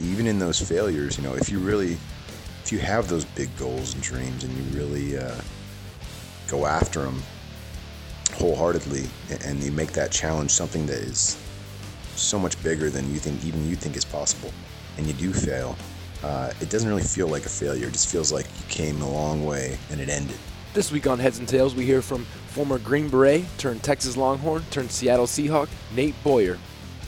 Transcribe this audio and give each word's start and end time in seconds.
even 0.00 0.26
in 0.26 0.38
those 0.38 0.60
failures, 0.60 1.18
you 1.18 1.24
know, 1.24 1.34
if 1.34 1.48
you 1.50 1.58
really, 1.58 1.96
if 2.64 2.72
you 2.72 2.78
have 2.78 3.08
those 3.08 3.24
big 3.24 3.54
goals 3.56 3.94
and 3.94 4.02
dreams 4.02 4.44
and 4.44 4.52
you 4.56 4.78
really 4.78 5.18
uh, 5.18 5.40
go 6.48 6.66
after 6.66 7.02
them 7.02 7.22
wholeheartedly 8.34 9.06
and 9.44 9.62
you 9.62 9.72
make 9.72 9.92
that 9.92 10.10
challenge 10.10 10.50
something 10.50 10.86
that 10.86 10.98
is 10.98 11.38
so 12.16 12.38
much 12.38 12.60
bigger 12.62 12.90
than 12.90 13.10
you 13.12 13.18
think, 13.18 13.44
even 13.44 13.68
you 13.68 13.76
think 13.76 13.96
is 13.96 14.04
possible, 14.04 14.52
and 14.96 15.06
you 15.06 15.12
do 15.14 15.32
fail, 15.32 15.76
uh, 16.22 16.52
it 16.60 16.70
doesn't 16.70 16.88
really 16.88 17.02
feel 17.02 17.28
like 17.28 17.46
a 17.46 17.48
failure. 17.48 17.88
It 17.88 17.92
just 17.92 18.08
feels 18.08 18.32
like 18.32 18.46
you 18.46 18.64
came 18.68 19.00
a 19.02 19.10
long 19.10 19.44
way 19.44 19.78
and 19.90 20.00
it 20.00 20.08
ended. 20.08 20.36
This 20.72 20.92
week 20.92 21.06
on 21.06 21.18
Heads 21.18 21.38
and 21.38 21.48
Tails, 21.48 21.74
we 21.74 21.84
hear 21.84 22.00
from 22.00 22.24
former 22.48 22.78
Green 22.78 23.08
Beret 23.08 23.44
turned 23.58 23.82
Texas 23.82 24.16
Longhorn 24.16 24.62
turned 24.70 24.90
Seattle 24.90 25.26
Seahawk, 25.26 25.68
Nate 25.94 26.14
Boyer. 26.22 26.58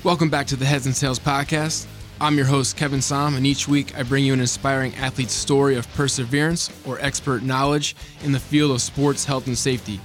Welcome 0.02 0.30
back 0.30 0.48
to 0.48 0.56
the 0.56 0.64
Heads 0.64 0.86
and 0.86 0.96
Tails 0.96 1.20
podcast. 1.20 1.86
I'm 2.22 2.36
your 2.36 2.46
host, 2.46 2.76
Kevin 2.76 3.02
Som, 3.02 3.34
and 3.34 3.44
each 3.44 3.66
week 3.66 3.98
I 3.98 4.04
bring 4.04 4.24
you 4.24 4.32
an 4.32 4.38
inspiring 4.38 4.94
athlete's 4.94 5.32
story 5.32 5.74
of 5.74 5.92
perseverance 5.94 6.70
or 6.86 7.00
expert 7.00 7.42
knowledge 7.42 7.96
in 8.22 8.30
the 8.30 8.38
field 8.38 8.70
of 8.70 8.80
sports, 8.80 9.24
health, 9.24 9.48
and 9.48 9.58
safety. 9.58 10.00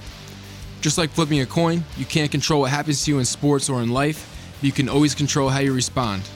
Just 0.80 0.98
like 0.98 1.10
flipping 1.10 1.42
a 1.42 1.46
coin, 1.46 1.84
you 1.96 2.04
can't 2.04 2.32
control 2.32 2.62
what 2.62 2.72
happens 2.72 3.04
to 3.04 3.12
you 3.12 3.20
in 3.20 3.24
sports 3.24 3.68
or 3.68 3.82
in 3.82 3.90
life, 3.90 4.52
but 4.58 4.66
you 4.66 4.72
can 4.72 4.88
always 4.88 5.14
control 5.14 5.48
how 5.48 5.60
you 5.60 5.72
respond. 5.72 6.28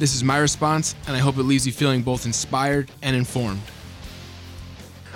This 0.00 0.16
is 0.16 0.24
my 0.24 0.38
response, 0.38 0.96
and 1.06 1.14
I 1.14 1.20
hope 1.20 1.36
it 1.36 1.44
leaves 1.44 1.64
you 1.64 1.72
feeling 1.72 2.02
both 2.02 2.26
inspired 2.26 2.90
and 3.00 3.14
informed. 3.14 3.62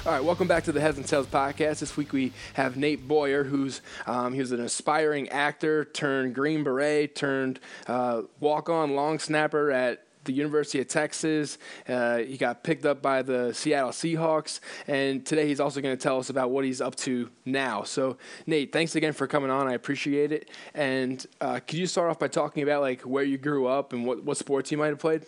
All 0.06 0.12
right, 0.12 0.22
welcome 0.22 0.46
back 0.46 0.64
to 0.64 0.72
the 0.72 0.82
Heads 0.82 0.98
and 0.98 1.06
Tails 1.06 1.26
podcast. 1.28 1.78
This 1.78 1.96
week 1.96 2.12
we 2.12 2.34
have 2.52 2.76
Nate 2.76 3.08
Boyer, 3.08 3.42
who's 3.42 3.80
um, 4.06 4.34
he 4.34 4.40
was 4.40 4.52
an 4.52 4.60
aspiring 4.60 5.30
actor 5.30 5.86
turned 5.86 6.34
Green 6.34 6.62
Beret 6.62 7.14
turned 7.14 7.58
uh, 7.86 8.20
walk-on 8.38 8.94
long 8.94 9.18
snapper 9.18 9.70
at 9.70 10.04
the 10.24 10.34
University 10.34 10.78
of 10.78 10.88
Texas. 10.88 11.56
Uh, 11.88 12.18
he 12.18 12.36
got 12.36 12.62
picked 12.62 12.84
up 12.84 13.00
by 13.00 13.22
the 13.22 13.54
Seattle 13.54 13.92
Seahawks, 13.92 14.60
and 14.86 15.24
today 15.24 15.48
he's 15.48 15.58
also 15.58 15.80
going 15.80 15.96
to 15.96 16.02
tell 16.02 16.18
us 16.18 16.28
about 16.28 16.50
what 16.50 16.66
he's 16.66 16.82
up 16.82 16.96
to 16.96 17.30
now. 17.46 17.82
So, 17.82 18.18
Nate, 18.46 18.74
thanks 18.74 18.96
again 18.96 19.14
for 19.14 19.26
coming 19.26 19.48
on. 19.48 19.68
I 19.68 19.72
appreciate 19.72 20.32
it. 20.32 20.50
And 20.74 21.26
uh, 21.40 21.60
could 21.60 21.78
you 21.78 21.86
start 21.86 22.10
off 22.10 22.18
by 22.18 22.28
talking 22.28 22.62
about 22.62 22.82
like 22.82 23.00
where 23.00 23.24
you 23.24 23.38
grew 23.38 23.66
up 23.68 23.94
and 23.94 24.04
what, 24.04 24.22
what 24.22 24.36
sports 24.36 24.70
you 24.70 24.76
might 24.76 24.88
have 24.88 24.98
played? 24.98 25.24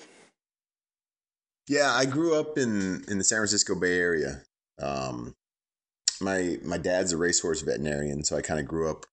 Yeah, 1.67 1.95
I 1.95 2.05
grew 2.05 2.39
up 2.39 2.59
in 2.59 3.05
in 3.09 3.17
the 3.17 3.25
San 3.25 3.39
Francisco 3.39 3.75
Bay 3.75 3.99
Area. 3.99 4.43
Um, 4.81 5.35
my 6.21 6.59
my 6.65 6.79
dad's 6.79 7.13
a 7.13 7.17
racehorse 7.17 7.63
veterinarian, 7.63 8.25
so 8.25 8.37
I 8.37 8.43
kind 8.43 8.61
of 8.61 8.67
grew 8.67 8.91
up 8.91 9.07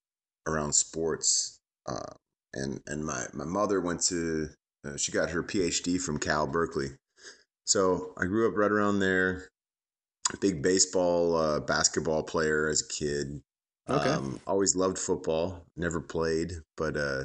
around 0.47 0.73
sports. 0.73 1.59
Uh, 1.87 2.13
and 2.53 2.81
and 2.87 3.05
my 3.05 3.25
my 3.33 3.45
mother 3.45 3.81
went 3.81 4.01
to 4.03 4.49
uh, 4.85 4.97
she 4.97 5.11
got 5.11 5.31
her 5.31 5.43
PhD 5.43 5.99
from 5.99 6.19
Cal 6.19 6.47
Berkeley, 6.47 6.89
so 7.65 8.13
I 8.17 8.25
grew 8.25 8.47
up 8.47 8.57
right 8.57 8.71
around 8.71 8.99
there. 8.99 9.49
A 10.33 10.37
big 10.37 10.61
baseball, 10.61 11.35
uh, 11.35 11.59
basketball 11.59 12.23
player 12.23 12.69
as 12.69 12.81
a 12.81 12.87
kid. 12.87 13.41
Okay. 13.89 14.09
Um, 14.09 14.39
always 14.47 14.75
loved 14.75 14.97
football. 14.97 15.65
Never 15.75 15.99
played, 15.99 16.53
but 16.77 16.95
uh, 16.95 17.23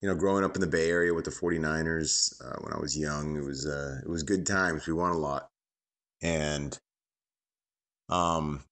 you 0.00 0.08
know, 0.08 0.14
growing 0.14 0.44
up 0.44 0.54
in 0.54 0.60
the 0.60 0.68
Bay 0.68 0.88
Area 0.88 1.12
with 1.12 1.24
the 1.24 1.32
49ers 1.32 2.32
uh, 2.44 2.58
when 2.60 2.72
I 2.72 2.78
was 2.78 2.96
young, 2.96 3.36
it 3.36 3.44
was 3.44 3.66
uh, 3.66 3.98
it 4.04 4.08
was 4.08 4.22
good 4.22 4.46
times. 4.46 4.86
We 4.86 4.92
won 4.92 5.10
a 5.10 5.18
lot, 5.18 5.48
and 6.22 6.78
um, 8.08 8.62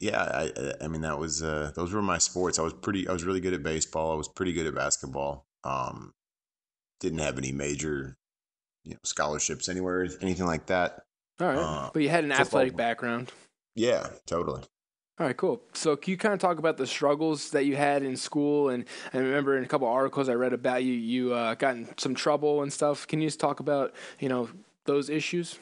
yeah, 0.00 0.22
I, 0.22 0.72
I 0.84 0.88
mean 0.88 1.02
that 1.02 1.18
was 1.18 1.42
uh, 1.42 1.72
those 1.74 1.92
were 1.92 2.02
my 2.02 2.18
sports. 2.18 2.58
I 2.58 2.62
was 2.62 2.72
pretty, 2.72 3.08
I 3.08 3.12
was 3.12 3.24
really 3.24 3.40
good 3.40 3.54
at 3.54 3.62
baseball. 3.62 4.12
I 4.12 4.16
was 4.16 4.28
pretty 4.28 4.52
good 4.52 4.66
at 4.66 4.74
basketball. 4.74 5.46
Um, 5.64 6.14
didn't 7.00 7.18
have 7.18 7.38
any 7.38 7.52
major, 7.52 8.16
you 8.84 8.92
know, 8.92 8.98
scholarships 9.04 9.68
anywhere, 9.68 10.08
anything 10.20 10.46
like 10.46 10.66
that. 10.66 11.02
All 11.40 11.46
right, 11.46 11.58
Uh, 11.58 11.90
but 11.92 12.02
you 12.02 12.08
had 12.08 12.24
an 12.24 12.32
athletic 12.32 12.76
background. 12.76 13.32
Yeah, 13.74 14.08
totally. 14.26 14.62
All 15.20 15.26
right, 15.26 15.36
cool. 15.36 15.62
So, 15.72 15.96
can 15.96 16.12
you 16.12 16.16
kind 16.16 16.32
of 16.32 16.38
talk 16.38 16.58
about 16.58 16.76
the 16.76 16.86
struggles 16.86 17.50
that 17.50 17.64
you 17.64 17.74
had 17.74 18.04
in 18.04 18.16
school? 18.16 18.68
And 18.68 18.84
I 19.12 19.18
remember 19.18 19.56
in 19.56 19.64
a 19.64 19.66
couple 19.66 19.88
articles 19.88 20.28
I 20.28 20.34
read 20.34 20.52
about 20.52 20.84
you, 20.84 20.92
you 20.92 21.34
uh, 21.34 21.54
got 21.54 21.74
in 21.74 21.88
some 21.96 22.14
trouble 22.14 22.62
and 22.62 22.72
stuff. 22.72 23.04
Can 23.06 23.20
you 23.20 23.26
just 23.26 23.40
talk 23.40 23.58
about, 23.58 23.94
you 24.20 24.28
know, 24.28 24.48
those 24.84 25.10
issues? 25.10 25.58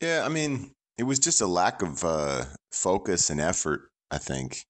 Yeah, 0.00 0.24
I 0.24 0.30
mean, 0.30 0.72
it 0.98 1.04
was 1.04 1.18
just 1.18 1.40
a 1.40 1.46
lack 1.46 1.82
of 1.82 2.04
uh, 2.04 2.44
focus 2.72 3.30
and 3.30 3.40
effort, 3.40 3.90
I 4.10 4.18
think, 4.18 4.66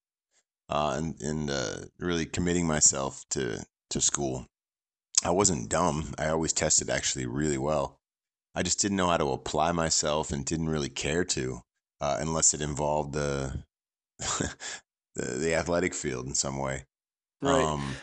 uh, 0.69 0.95
and 0.97 1.21
and 1.21 1.51
uh, 1.51 1.77
really 1.99 2.27
committing 2.27 2.67
myself 2.67 3.25
to 3.31 3.65
to 3.91 4.01
school. 4.01 4.47
I 5.25 5.31
wasn't 5.31 5.69
dumb. 5.69 6.15
I 6.19 6.29
always 6.29 6.53
tested 6.53 6.89
actually 6.89 7.27
really 7.27 7.59
well. 7.59 7.99
I 8.55 8.63
just 8.63 8.81
didn't 8.81 8.97
know 8.97 9.09
how 9.09 9.19
to 9.19 9.33
apply 9.33 9.73
myself 9.73 10.33
and 10.33 10.45
didn't 10.45 10.71
really 10.71 10.89
care 10.89 11.25
to, 11.25 11.61
uh, 12.01 12.17
unless 12.21 12.55
it 12.55 12.61
involved 12.61 13.13
the, 13.13 13.65
the 14.19 14.57
the 15.15 15.55
athletic 15.55 15.95
field 15.95 16.27
in 16.27 16.35
some 16.35 16.59
way. 16.59 16.85
Right. 17.43 17.63
Um, 17.63 17.95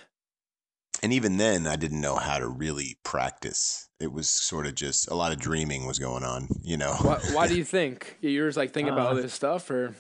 and 1.03 1.13
even 1.13 1.37
then, 1.37 1.67
I 1.67 1.75
didn't 1.75 2.01
know 2.01 2.15
how 2.15 2.39
to 2.39 2.47
really 2.47 2.97
practice. 3.03 3.87
It 3.99 4.11
was 4.11 4.29
sort 4.29 4.67
of 4.67 4.75
just 4.75 5.09
a 5.09 5.15
lot 5.15 5.31
of 5.31 5.39
dreaming 5.39 5.85
was 5.85 5.99
going 5.99 6.23
on, 6.23 6.47
you 6.61 6.77
know. 6.77 6.93
why, 7.01 7.19
why 7.25 7.47
do 7.47 7.53
you 7.55 7.63
think 7.63 8.17
you're 8.21 8.47
just 8.47 8.57
like 8.57 8.71
thinking 8.73 8.93
about 8.93 9.07
all 9.07 9.15
Uh, 9.17 9.21
this 9.21 9.33
stuff, 9.33 9.69
or 9.69 9.95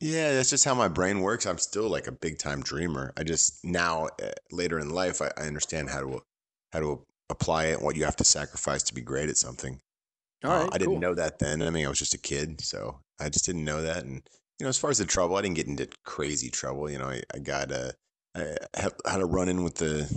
Yeah, 0.00 0.32
that's 0.34 0.50
just 0.50 0.64
how 0.64 0.74
my 0.74 0.88
brain 0.88 1.20
works. 1.20 1.46
I'm 1.46 1.58
still 1.58 1.88
like 1.88 2.06
a 2.06 2.12
big 2.12 2.38
time 2.38 2.62
dreamer. 2.62 3.12
I 3.16 3.22
just 3.24 3.64
now 3.64 4.06
uh, 4.22 4.32
later 4.50 4.78
in 4.78 4.90
life, 4.90 5.22
I, 5.22 5.30
I 5.36 5.42
understand 5.46 5.90
how 5.90 6.00
to 6.00 6.20
how 6.72 6.80
to 6.80 7.06
apply 7.30 7.66
it, 7.66 7.80
what 7.82 7.96
you 7.96 8.04
have 8.04 8.16
to 8.16 8.24
sacrifice 8.24 8.82
to 8.84 8.94
be 8.94 9.00
great 9.00 9.28
at 9.28 9.36
something. 9.36 9.80
all 10.44 10.50
Uh, 10.50 10.54
right, 10.54 10.70
I 10.72 10.78
didn't 10.78 11.00
know 11.00 11.14
that 11.14 11.38
then. 11.38 11.62
I 11.62 11.70
mean, 11.70 11.86
I 11.86 11.88
was 11.88 11.98
just 11.98 12.14
a 12.14 12.18
kid, 12.18 12.60
so 12.62 13.00
I 13.20 13.28
just 13.28 13.46
didn't 13.46 13.64
know 13.64 13.82
that. 13.82 14.04
And 14.04 14.22
you 14.58 14.64
know, 14.64 14.68
as 14.68 14.78
far 14.78 14.90
as 14.90 14.98
the 14.98 15.04
trouble, 15.06 15.36
I 15.36 15.42
didn't 15.42 15.56
get 15.56 15.68
into 15.68 15.88
crazy 16.04 16.50
trouble. 16.50 16.90
You 16.90 16.98
know, 16.98 17.08
I, 17.10 17.22
I 17.34 17.38
got 17.38 17.72
uh, 17.72 17.92
I 18.34 18.56
had, 18.74 18.92
had 19.06 19.20
a 19.20 19.26
run 19.26 19.48
in 19.48 19.62
with 19.62 19.76
the 19.76 20.08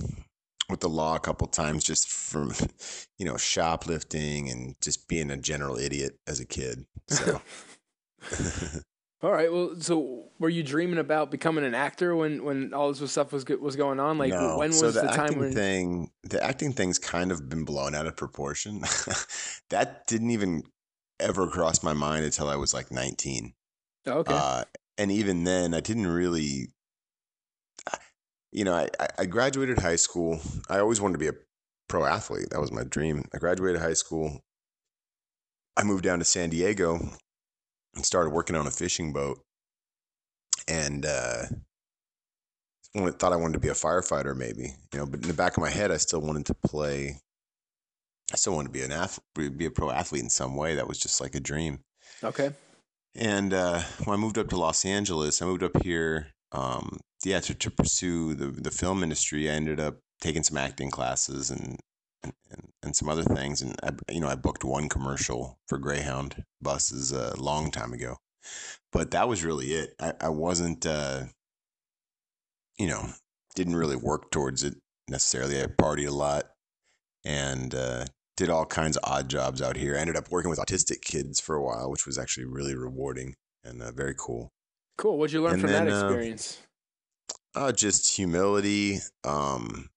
with 0.70 0.80
the 0.80 0.90
law 0.90 1.16
a 1.16 1.20
couple 1.20 1.48
times 1.48 1.84
just 1.84 2.10
from 2.10 2.54
you 3.18 3.26
know 3.26 3.38
shoplifting 3.38 4.50
and 4.50 4.76
just 4.82 5.08
being 5.08 5.32
a 5.32 5.38
general 5.38 5.78
idiot 5.78 6.20
as 6.28 6.40
a 6.40 6.46
kid. 6.46 6.86
So. 7.08 7.42
All 9.22 9.32
right. 9.32 9.52
Well, 9.52 9.76
so 9.80 10.26
were 10.40 10.50
you 10.50 10.62
dreaming 10.62 11.00
about 11.00 11.32
becoming 11.32 11.64
an 11.64 11.74
actor 11.74 12.16
when 12.16 12.44
when 12.44 12.74
all 12.74 12.94
this 12.94 13.12
stuff 13.12 13.32
was 13.32 13.46
was 13.60 13.76
going 13.76 14.00
on? 14.00 14.18
Like, 14.18 14.32
No. 14.32 14.58
when 14.58 14.70
was 14.70 14.80
so 14.80 14.92
the, 14.92 15.02
the, 15.02 15.08
time 15.08 15.20
acting 15.22 15.40
when? 15.40 15.54
thing? 15.54 16.12
The 16.24 16.44
acting 16.44 16.74
thing's 16.74 17.00
kind 17.00 17.32
of 17.32 17.50
been 17.50 17.64
blown 17.64 17.96
out 17.96 18.06
of 18.08 18.16
proportion. 18.16 18.82
that 19.70 20.06
didn't 20.08 20.32
even 20.32 20.64
ever 21.20 21.48
cross 21.48 21.82
my 21.82 21.94
mind 21.94 22.26
until 22.26 22.50
I 22.50 22.56
was 22.56 22.74
like 22.74 22.92
19. 22.92 23.54
okay. 24.08 24.34
Uh, 24.34 24.66
and 24.98 25.12
even 25.12 25.44
then, 25.44 25.74
I 25.74 25.80
didn't 25.80 26.08
really. 26.08 26.68
You 28.56 28.64
know, 28.64 28.74
I, 28.74 28.88
I- 29.20 29.26
graduated 29.26 29.80
high 29.80 29.98
school. 29.98 30.40
I 30.70 30.80
always 30.80 31.02
wanted 31.02 31.14
to 31.16 31.20
be 31.20 31.28
a 31.28 31.34
pro 31.90 32.06
athlete. 32.06 32.50
That 32.52 32.62
was 32.62 32.72
my 32.72 32.84
dream. 32.86 33.26
I 33.34 33.38
graduated 33.38 33.82
high 33.82 33.94
school. 33.94 34.40
I 35.76 35.84
moved 35.84 36.06
down 36.06 36.20
to 36.20 36.26
San 36.26 36.50
Diego 36.50 36.98
and 37.96 38.06
started 38.06 38.30
working 38.30 38.56
on 38.56 38.66
a 38.66 38.72
fishing 38.72 39.12
boat. 39.12 39.42
And 40.70 41.06
uh, 41.06 41.44
thought 43.20 43.34
I 43.34 43.36
wanted 43.36 43.56
to 43.56 43.60
be 43.60 43.68
a 43.68 43.74
firefighter, 43.74 44.36
maybe. 44.36 44.74
You 44.94 45.00
know, 45.00 45.06
but 45.06 45.22
in 45.22 45.28
the 45.28 45.34
back 45.34 45.58
of 45.58 45.62
my 45.62 45.70
head, 45.70 45.92
I 45.92 45.98
still 45.98 46.22
wanted 46.22 46.46
to 46.46 46.54
play. 46.54 47.18
I 48.32 48.38
still 48.38 48.56
wanted 48.56 48.70
to 48.70 48.74
be 48.74 48.84
an 48.84 48.94
athlete, 48.94 49.58
be 49.58 49.66
a 49.66 49.72
pro 49.72 49.92
athlete 49.92 50.24
in 50.24 50.30
some 50.30 50.56
way. 50.56 50.76
That 50.76 50.88
was 50.88 50.98
just 50.98 51.20
like 51.20 51.36
a 51.36 51.42
dream. 51.42 51.80
okay. 52.24 52.52
And 53.18 53.54
uh, 53.54 53.82
when 54.06 54.18
I 54.18 54.20
moved 54.20 54.38
up 54.38 54.48
to 54.50 54.58
Los 54.58 54.84
Angeles, 54.86 55.42
I 55.42 55.46
moved 55.46 55.64
up 55.64 55.82
here, 55.84 56.28
um, 56.52 57.00
yeah, 57.24 57.40
to, 57.42 57.54
to 57.54 57.72
pursue 57.72 58.34
the 58.34 58.48
the 58.48 58.72
film 58.72 59.04
industry. 59.04 59.50
I 59.50 59.54
ended 59.54 59.80
up 59.80 59.98
taking 60.22 60.44
some 60.44 60.58
acting 60.58 60.92
classes 60.92 61.52
and 61.52 61.80
and, 62.24 62.34
and, 62.82 62.96
some 62.96 63.10
other 63.10 63.24
things. 63.24 63.62
And 63.62 63.76
I, 63.84 63.92
you 64.12 64.20
know, 64.20 64.28
I 64.28 64.36
booked 64.36 64.64
one 64.64 64.90
commercial 64.90 65.60
for 65.68 65.78
Greyhound 65.78 66.44
buses 66.62 67.12
a 67.12 67.40
long 67.40 67.70
time 67.70 67.94
ago, 67.94 68.18
but 68.92 69.12
that 69.12 69.28
was 69.28 69.44
really 69.44 69.68
it. 69.74 69.94
I, 70.00 70.14
I 70.22 70.30
wasn't, 70.30 70.86
uh, 70.86 71.26
you 72.78 72.88
know, 72.88 73.10
didn't 73.56 73.76
really 73.76 73.96
work 73.96 74.32
towards 74.32 74.64
it 74.64 74.76
necessarily. 75.08 75.62
I 75.62 75.68
partied 75.68 76.08
a 76.08 76.12
lot 76.12 76.46
and 77.24 77.74
uh, 77.74 78.06
did 78.38 78.50
all 78.50 78.66
kinds 78.66 78.98
of 78.98 79.04
odd 79.10 79.30
jobs 79.30 79.62
out 79.62 79.78
here. 79.78 79.96
I 79.96 80.00
ended 80.00 80.18
up 80.18 80.32
working 80.32 80.50
with 80.50 80.60
autistic 80.60 81.02
kids 81.02 81.40
for 81.40 81.56
a 81.56 81.64
while, 81.64 81.90
which 81.90 82.06
was 82.06 82.18
actually 82.18 82.46
really 82.46 82.76
rewarding 82.76 83.36
and 83.64 83.82
uh, 83.82 83.92
very 83.92 84.16
cool. 84.18 84.52
Cool. 84.98 85.18
What'd 85.18 85.34
you 85.34 85.42
learn 85.44 85.54
And 85.54 85.62
from 85.62 85.72
that 85.72 85.88
then, 85.88 85.90
uh, 85.90 86.10
experience? 86.10 86.62
Uh, 87.56 87.72
just 87.72 88.16
humility. 88.16 89.00
Um, 89.24 89.90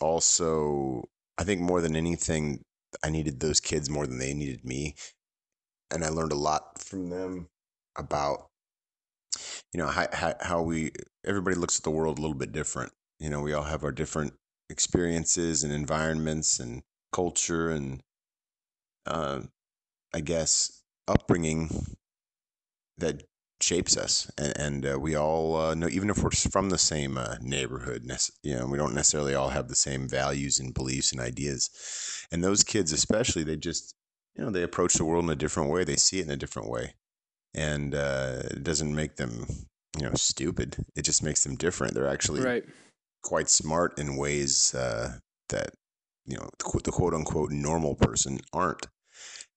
also, 0.00 1.04
I 1.38 1.44
think 1.44 1.60
more 1.60 1.80
than 1.80 1.96
anything, 1.96 2.62
I 3.02 3.10
needed 3.10 3.40
those 3.40 3.60
kids 3.60 3.90
more 3.90 4.06
than 4.06 4.18
they 4.18 4.34
needed 4.34 4.64
me, 4.64 4.94
and 5.90 6.04
I 6.04 6.08
learned 6.08 6.32
a 6.32 6.36
lot 6.36 6.82
from 6.82 7.10
them 7.10 7.48
about, 7.96 8.48
you 9.72 9.78
know, 9.78 9.86
how 9.88 10.06
how, 10.12 10.34
how 10.40 10.62
we 10.62 10.92
everybody 11.24 11.56
looks 11.56 11.78
at 11.78 11.84
the 11.84 11.90
world 11.90 12.18
a 12.18 12.22
little 12.22 12.36
bit 12.36 12.52
different. 12.52 12.92
You 13.20 13.30
know, 13.30 13.40
we 13.40 13.52
all 13.52 13.64
have 13.64 13.84
our 13.84 13.92
different 13.92 14.34
experiences 14.70 15.64
and 15.64 15.72
environments 15.72 16.60
and 16.60 16.82
culture 17.12 17.70
and 17.70 18.02
uh, 19.06 19.42
I 20.14 20.20
guess, 20.20 20.82
upbringing 21.08 21.96
that 22.98 23.22
shapes 23.60 23.96
us, 23.96 24.30
and, 24.38 24.56
and 24.58 24.86
uh, 24.86 24.98
we 24.98 25.16
all 25.16 25.56
uh, 25.56 25.74
know, 25.74 25.88
even 25.88 26.10
if 26.10 26.22
we're 26.22 26.30
from 26.30 26.70
the 26.70 26.78
same 26.78 27.18
uh, 27.18 27.36
neighborhood, 27.40 28.08
you 28.42 28.56
know, 28.56 28.66
we 28.66 28.78
don't 28.78 28.94
necessarily 28.94 29.34
all 29.34 29.50
have 29.50 29.68
the 29.68 29.74
same 29.74 30.08
values 30.08 30.58
and 30.58 30.74
beliefs 30.74 31.12
and 31.12 31.20
ideas. 31.20 31.70
And 32.30 32.42
those 32.42 32.62
kids, 32.62 32.92
especially, 32.92 33.42
they 33.42 33.56
just, 33.56 33.94
you 34.36 34.44
know, 34.44 34.50
they 34.50 34.62
approach 34.62 34.94
the 34.94 35.04
world 35.04 35.24
in 35.24 35.30
a 35.30 35.36
different 35.36 35.70
way. 35.70 35.84
They 35.84 35.96
see 35.96 36.20
it 36.20 36.26
in 36.26 36.30
a 36.30 36.36
different 36.36 36.68
way, 36.68 36.94
and 37.54 37.94
uh, 37.94 38.42
it 38.50 38.62
doesn't 38.62 38.94
make 38.94 39.16
them, 39.16 39.46
you 39.98 40.06
know, 40.06 40.14
stupid. 40.14 40.76
It 40.96 41.02
just 41.02 41.22
makes 41.22 41.44
them 41.44 41.56
different. 41.56 41.94
They're 41.94 42.08
actually 42.08 42.42
right. 42.42 42.64
quite 43.22 43.48
smart 43.48 43.98
in 43.98 44.16
ways 44.16 44.74
uh, 44.74 45.18
that, 45.48 45.70
you 46.26 46.36
know, 46.36 46.48
the 46.58 46.92
quote 46.92 47.14
unquote 47.14 47.50
normal 47.50 47.94
person 47.94 48.40
aren't 48.52 48.86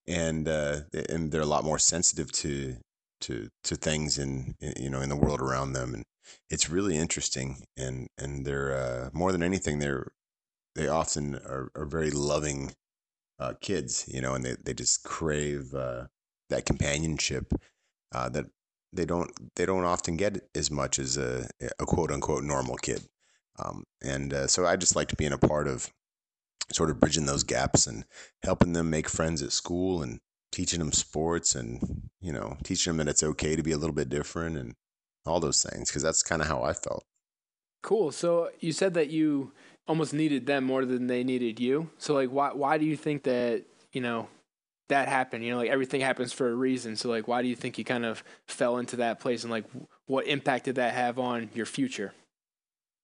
and 0.08 0.48
uh, 0.48 0.80
and 1.10 1.32
they're 1.32 1.42
a 1.42 1.46
lot 1.46 1.64
more 1.64 1.80
sensitive 1.80 2.32
to 2.32 2.76
to 3.22 3.50
to 3.64 3.76
things 3.76 4.18
in, 4.18 4.56
in, 4.60 4.74
you 4.80 4.90
know 4.90 5.02
in 5.02 5.10
the 5.10 5.16
world 5.16 5.42
around 5.42 5.74
them 5.74 5.94
and 5.94 6.04
it's 6.50 6.70
really 6.70 6.98
interesting 6.98 7.64
and 7.78 8.08
and 8.18 8.46
they're 8.46 8.76
uh, 8.76 9.10
more 9.14 9.32
than 9.32 9.44
anything 9.44 9.80
they're 9.80 10.12
they 10.76 10.88
often 10.88 11.36
are, 11.36 11.70
are 11.76 11.86
very 11.86 12.12
loving 12.12 12.74
uh, 13.40 13.54
kids 13.62 14.06
you 14.08 14.22
know 14.22 14.34
and 14.34 14.46
they, 14.46 14.56
they 14.64 14.74
just 14.74 15.04
crave 15.04 15.74
uh, 15.74 16.06
that 16.50 16.66
companionship 16.66 17.54
uh, 18.14 18.30
that 18.30 18.46
they 18.94 19.06
don't 19.06 19.32
they 19.56 19.66
don't 19.66 19.86
often 19.86 20.18
get 20.18 20.50
as 20.54 20.70
much 20.70 21.00
as 21.00 21.18
a, 21.18 21.50
a 21.80 21.86
quote 21.86 22.12
unquote 22.12 22.44
normal 22.44 22.76
kid. 22.76 23.02
Um, 23.60 23.84
and 24.04 24.34
uh, 24.34 24.48
so 24.48 24.66
I 24.66 24.76
just 24.76 24.96
like 24.96 25.08
to 25.10 25.16
be 25.16 25.26
in 25.26 25.34
a 25.34 25.38
part 25.38 25.68
of 25.68 25.92
sort 26.72 26.90
of 26.90 27.00
bridging 27.00 27.26
those 27.26 27.44
gaps 27.44 27.86
and 27.88 28.06
helping 28.44 28.74
them 28.74 28.90
make 28.90 29.10
friends 29.10 29.42
at 29.42 29.52
school 29.52 30.02
and 30.02 30.20
teaching 30.52 30.80
them 30.80 30.92
sports 30.92 31.56
and 31.56 32.10
you 32.20 32.34
know 32.34 32.58
teaching 32.64 32.92
them 32.92 33.06
that 33.06 33.10
it's 33.10 33.24
okay 33.24 33.56
to 33.56 33.64
be 33.64 33.72
a 33.72 33.78
little 33.78 33.96
bit 33.96 34.10
different 34.10 34.58
and 34.58 34.76
all 35.26 35.40
those 35.40 35.64
things 35.64 35.90
because 35.90 36.04
that's 36.04 36.24
kind 36.24 36.42
of 36.42 36.48
how 36.48 36.64
I 36.64 36.74
felt. 36.74 37.04
Cool. 37.84 38.12
So 38.12 38.50
you 38.60 38.72
said 38.72 38.94
that 38.94 39.10
you 39.10 39.52
almost 39.88 40.14
needed 40.14 40.46
them 40.46 40.64
more 40.64 40.86
than 40.86 41.08
they 41.08 41.24
needed 41.24 41.60
you. 41.60 41.90
So 41.98 42.14
like 42.14 42.30
why 42.30 42.54
why 42.54 42.78
do 42.78 42.86
you 42.86 42.96
think 42.96 43.24
that, 43.24 43.64
you 43.92 44.02
know, 44.02 44.28
that 44.90 45.08
happened? 45.08 45.44
You 45.44 45.52
know, 45.52 45.58
like 45.58 45.70
everything 45.70 46.02
happens 46.02 46.34
for 46.34 46.50
a 46.50 46.56
reason. 46.56 46.96
So 46.96 47.10
like 47.10 47.28
why 47.28 47.42
do 47.42 47.48
you 47.48 47.56
think 47.56 47.78
you 47.78 47.84
kind 47.84 48.06
of 48.06 48.24
fell 48.48 48.78
into 48.78 48.98
that 48.98 49.20
place 49.20 49.44
and 49.44 49.52
like 49.52 49.66
what 50.06 50.28
impact 50.28 50.66
did 50.66 50.76
that 50.76 50.94
have 50.94 51.18
on 51.18 51.50
your 51.54 51.66
future? 51.66 52.14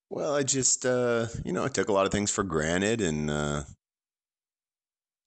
Well, 0.09 0.35
I 0.35 0.44
just 0.44 0.85
uh, 0.85 1.27
you 1.44 1.53
know, 1.53 1.65
I 1.65 1.67
took 1.67 1.89
a 1.89 1.94
lot 1.94 2.05
of 2.05 2.11
things 2.11 2.31
for 2.31 2.44
granted 2.44 3.01
and 3.01 3.29
uh 3.29 3.63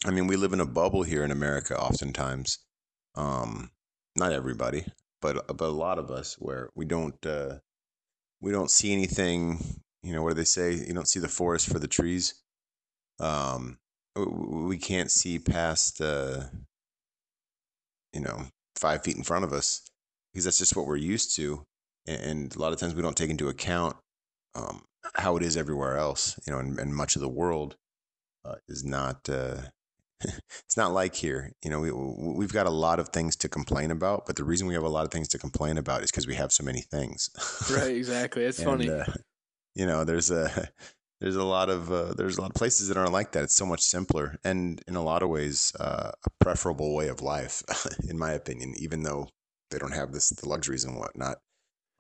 I 0.07 0.11
mean, 0.11 0.27
we 0.27 0.37
live 0.37 0.53
in 0.53 0.61
a 0.61 0.67
bubble 0.67 1.03
here 1.03 1.25
in 1.25 1.31
America 1.31 1.79
oftentimes. 1.79 2.59
Um, 3.17 3.71
not 4.17 4.33
everybody, 4.33 4.87
but 5.21 5.47
but 5.57 5.67
a 5.67 5.69
lot 5.69 5.99
of 5.99 6.11
us 6.11 6.37
where 6.39 6.71
we 6.75 6.85
don't 6.87 7.25
uh, 7.27 7.57
we 8.41 8.51
don't 8.51 8.71
see 8.71 8.93
anything. 8.93 9.81
You 10.03 10.15
know, 10.15 10.23
what 10.23 10.31
do 10.31 10.35
they 10.37 10.45
say? 10.45 10.73
You 10.73 10.95
don't 10.95 11.09
see 11.09 11.21
the 11.21 11.29
forest 11.29 11.69
for 11.69 11.79
the 11.79 11.89
trees. 11.89 12.35
Um, 13.19 13.79
we 14.17 14.79
can't 14.79 15.11
see 15.11 15.39
past 15.39 16.01
uh, 16.01 16.45
you 18.15 18.21
know 18.21 18.47
five 18.77 19.05
feet 19.05 19.17
in 19.17 19.23
front 19.23 19.45
of 19.45 19.53
us 19.53 19.83
because 20.33 20.45
that's 20.45 20.59
just 20.59 20.77
what 20.77 20.87
we're 20.87 20.97
used 20.97 21.37
to, 21.37 21.65
and 22.07 22.55
a 22.57 22.59
lot 22.59 22.73
of 22.73 22.79
times 22.79 22.95
we 22.95 23.03
don't 23.03 23.17
take 23.17 23.31
into 23.31 23.49
account 23.49 23.97
um, 24.55 24.83
how 25.17 25.37
it 25.37 25.43
is 25.43 25.59
everywhere 25.59 25.99
else. 25.99 26.41
You 26.47 26.55
know, 26.55 26.59
and, 26.59 26.79
and 26.79 26.95
much 26.95 27.17
of 27.17 27.21
the 27.21 27.29
world 27.29 27.77
uh, 28.47 28.57
is 28.67 28.83
not 28.83 29.29
uh, 29.29 29.59
it's 30.21 30.77
not 30.77 30.93
like 30.93 31.15
here. 31.15 31.53
You 31.65 31.71
know, 31.71 31.81
we 31.81 31.91
we've 31.93 32.53
got 32.53 32.67
a 32.67 32.71
lot 32.71 33.01
of 33.01 33.09
things 33.09 33.37
to 33.37 33.49
complain 33.49 33.91
about, 33.91 34.27
but 34.27 34.37
the 34.37 34.45
reason 34.45 34.67
we 34.67 34.75
have 34.75 34.83
a 34.83 34.89
lot 34.89 35.05
of 35.05 35.11
things 35.11 35.29
to 35.29 35.39
complain 35.39 35.79
about 35.79 36.03
is 36.03 36.11
because 36.11 36.27
we 36.27 36.35
have 36.35 36.53
so 36.53 36.65
many 36.65 36.81
things. 36.81 37.31
right. 37.71 37.97
Exactly. 38.01 38.45
It's 38.45 38.59
and, 38.59 38.67
funny. 38.67 38.91
Uh, 38.91 39.05
you 39.75 39.87
know, 39.87 40.05
there's 40.05 40.31
a 40.31 40.69
there's 41.21 41.37
a 41.37 41.45
lot 41.45 41.69
of 41.69 41.93
uh, 41.93 42.15
there's 42.15 42.39
a 42.39 42.41
lot 42.41 42.51
of 42.51 42.55
places 42.55 42.89
that 42.89 42.97
aren't 42.97 43.13
like 43.13 43.33
that. 43.33 43.45
It's 43.45 43.55
so 43.55 43.67
much 43.67 43.81
simpler 43.81 44.39
and 44.45 44.83
in 44.89 44.97
a 44.97 45.03
lot 45.03 45.23
of 45.23 45.29
ways 45.29 45.73
uh, 45.79 46.13
a 46.25 46.31
preferable 46.45 46.95
way 46.95 47.09
of 47.09 47.21
life, 47.21 47.63
in 48.09 48.19
my 48.19 48.33
opinion. 48.33 48.75
Even 48.79 49.03
though 49.03 49.29
they 49.71 49.79
don't 49.79 49.95
have 49.95 50.13
this 50.13 50.31
the 50.31 50.49
luxuries 50.49 50.85
and 50.85 50.97
whatnot, 50.97 51.39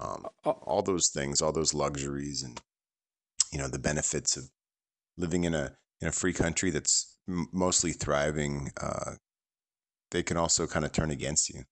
um, 0.00 0.26
all 0.44 0.82
those 0.82 1.08
things, 1.08 1.42
all 1.42 1.52
those 1.52 1.74
luxuries, 1.74 2.42
and 2.42 2.60
you 3.52 3.58
know 3.58 3.68
the 3.68 3.78
benefits 3.78 4.36
of 4.36 4.50
living 5.16 5.44
in 5.44 5.54
a 5.54 5.76
in 6.00 6.08
a 6.08 6.12
free 6.12 6.32
country 6.32 6.70
that's 6.70 7.16
mostly 7.52 7.92
thriving, 7.92 8.70
uh, 8.80 9.12
they 10.10 10.22
can 10.22 10.36
also 10.36 10.66
kind 10.66 10.84
of 10.84 10.92
turn 10.92 11.10
against 11.10 11.50
you. 11.50 11.64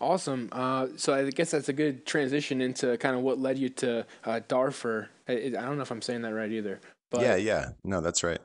Awesome. 0.00 0.50
Uh, 0.52 0.88
so 0.96 1.14
I 1.14 1.30
guess 1.30 1.50
that's 1.50 1.68
a 1.68 1.72
good 1.72 2.04
transition 2.04 2.60
into 2.60 2.98
kind 2.98 3.16
of 3.16 3.22
what 3.22 3.38
led 3.38 3.58
you 3.58 3.70
to 3.70 4.06
uh, 4.24 4.40
Darfur. 4.46 5.08
I, 5.26 5.32
I, 5.32 5.48
don't 5.48 5.76
know 5.76 5.82
if 5.82 5.90
I'm 5.90 6.02
saying 6.02 6.22
that 6.22 6.34
right 6.34 6.52
either. 6.52 6.80
But 7.10 7.22
yeah, 7.22 7.36
yeah, 7.36 7.68
no, 7.82 8.00
that's 8.00 8.22
right. 8.22 8.38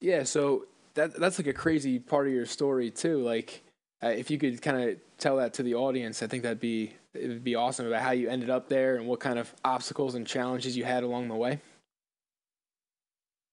Yeah, 0.00 0.24
so 0.24 0.66
that 0.94 1.18
that's 1.18 1.38
like 1.38 1.46
a 1.46 1.52
crazy 1.52 1.98
part 1.98 2.26
of 2.26 2.32
your 2.32 2.44
story 2.44 2.90
too. 2.90 3.22
Like, 3.22 3.62
uh, 4.02 4.08
if 4.08 4.30
you 4.30 4.38
could 4.38 4.60
kind 4.60 4.90
of 4.90 4.96
tell 5.16 5.36
that 5.36 5.54
to 5.54 5.62
the 5.62 5.74
audience, 5.74 6.22
I 6.22 6.26
think 6.26 6.42
that'd 6.42 6.60
be 6.60 6.92
it 7.14 7.28
would 7.28 7.44
be 7.44 7.54
awesome 7.54 7.86
about 7.86 8.02
how 8.02 8.10
you 8.10 8.28
ended 8.28 8.50
up 8.50 8.68
there 8.68 8.96
and 8.96 9.06
what 9.06 9.20
kind 9.20 9.38
of 9.38 9.52
obstacles 9.64 10.14
and 10.14 10.26
challenges 10.26 10.76
you 10.76 10.84
had 10.84 11.04
along 11.04 11.28
the 11.28 11.36
way. 11.36 11.60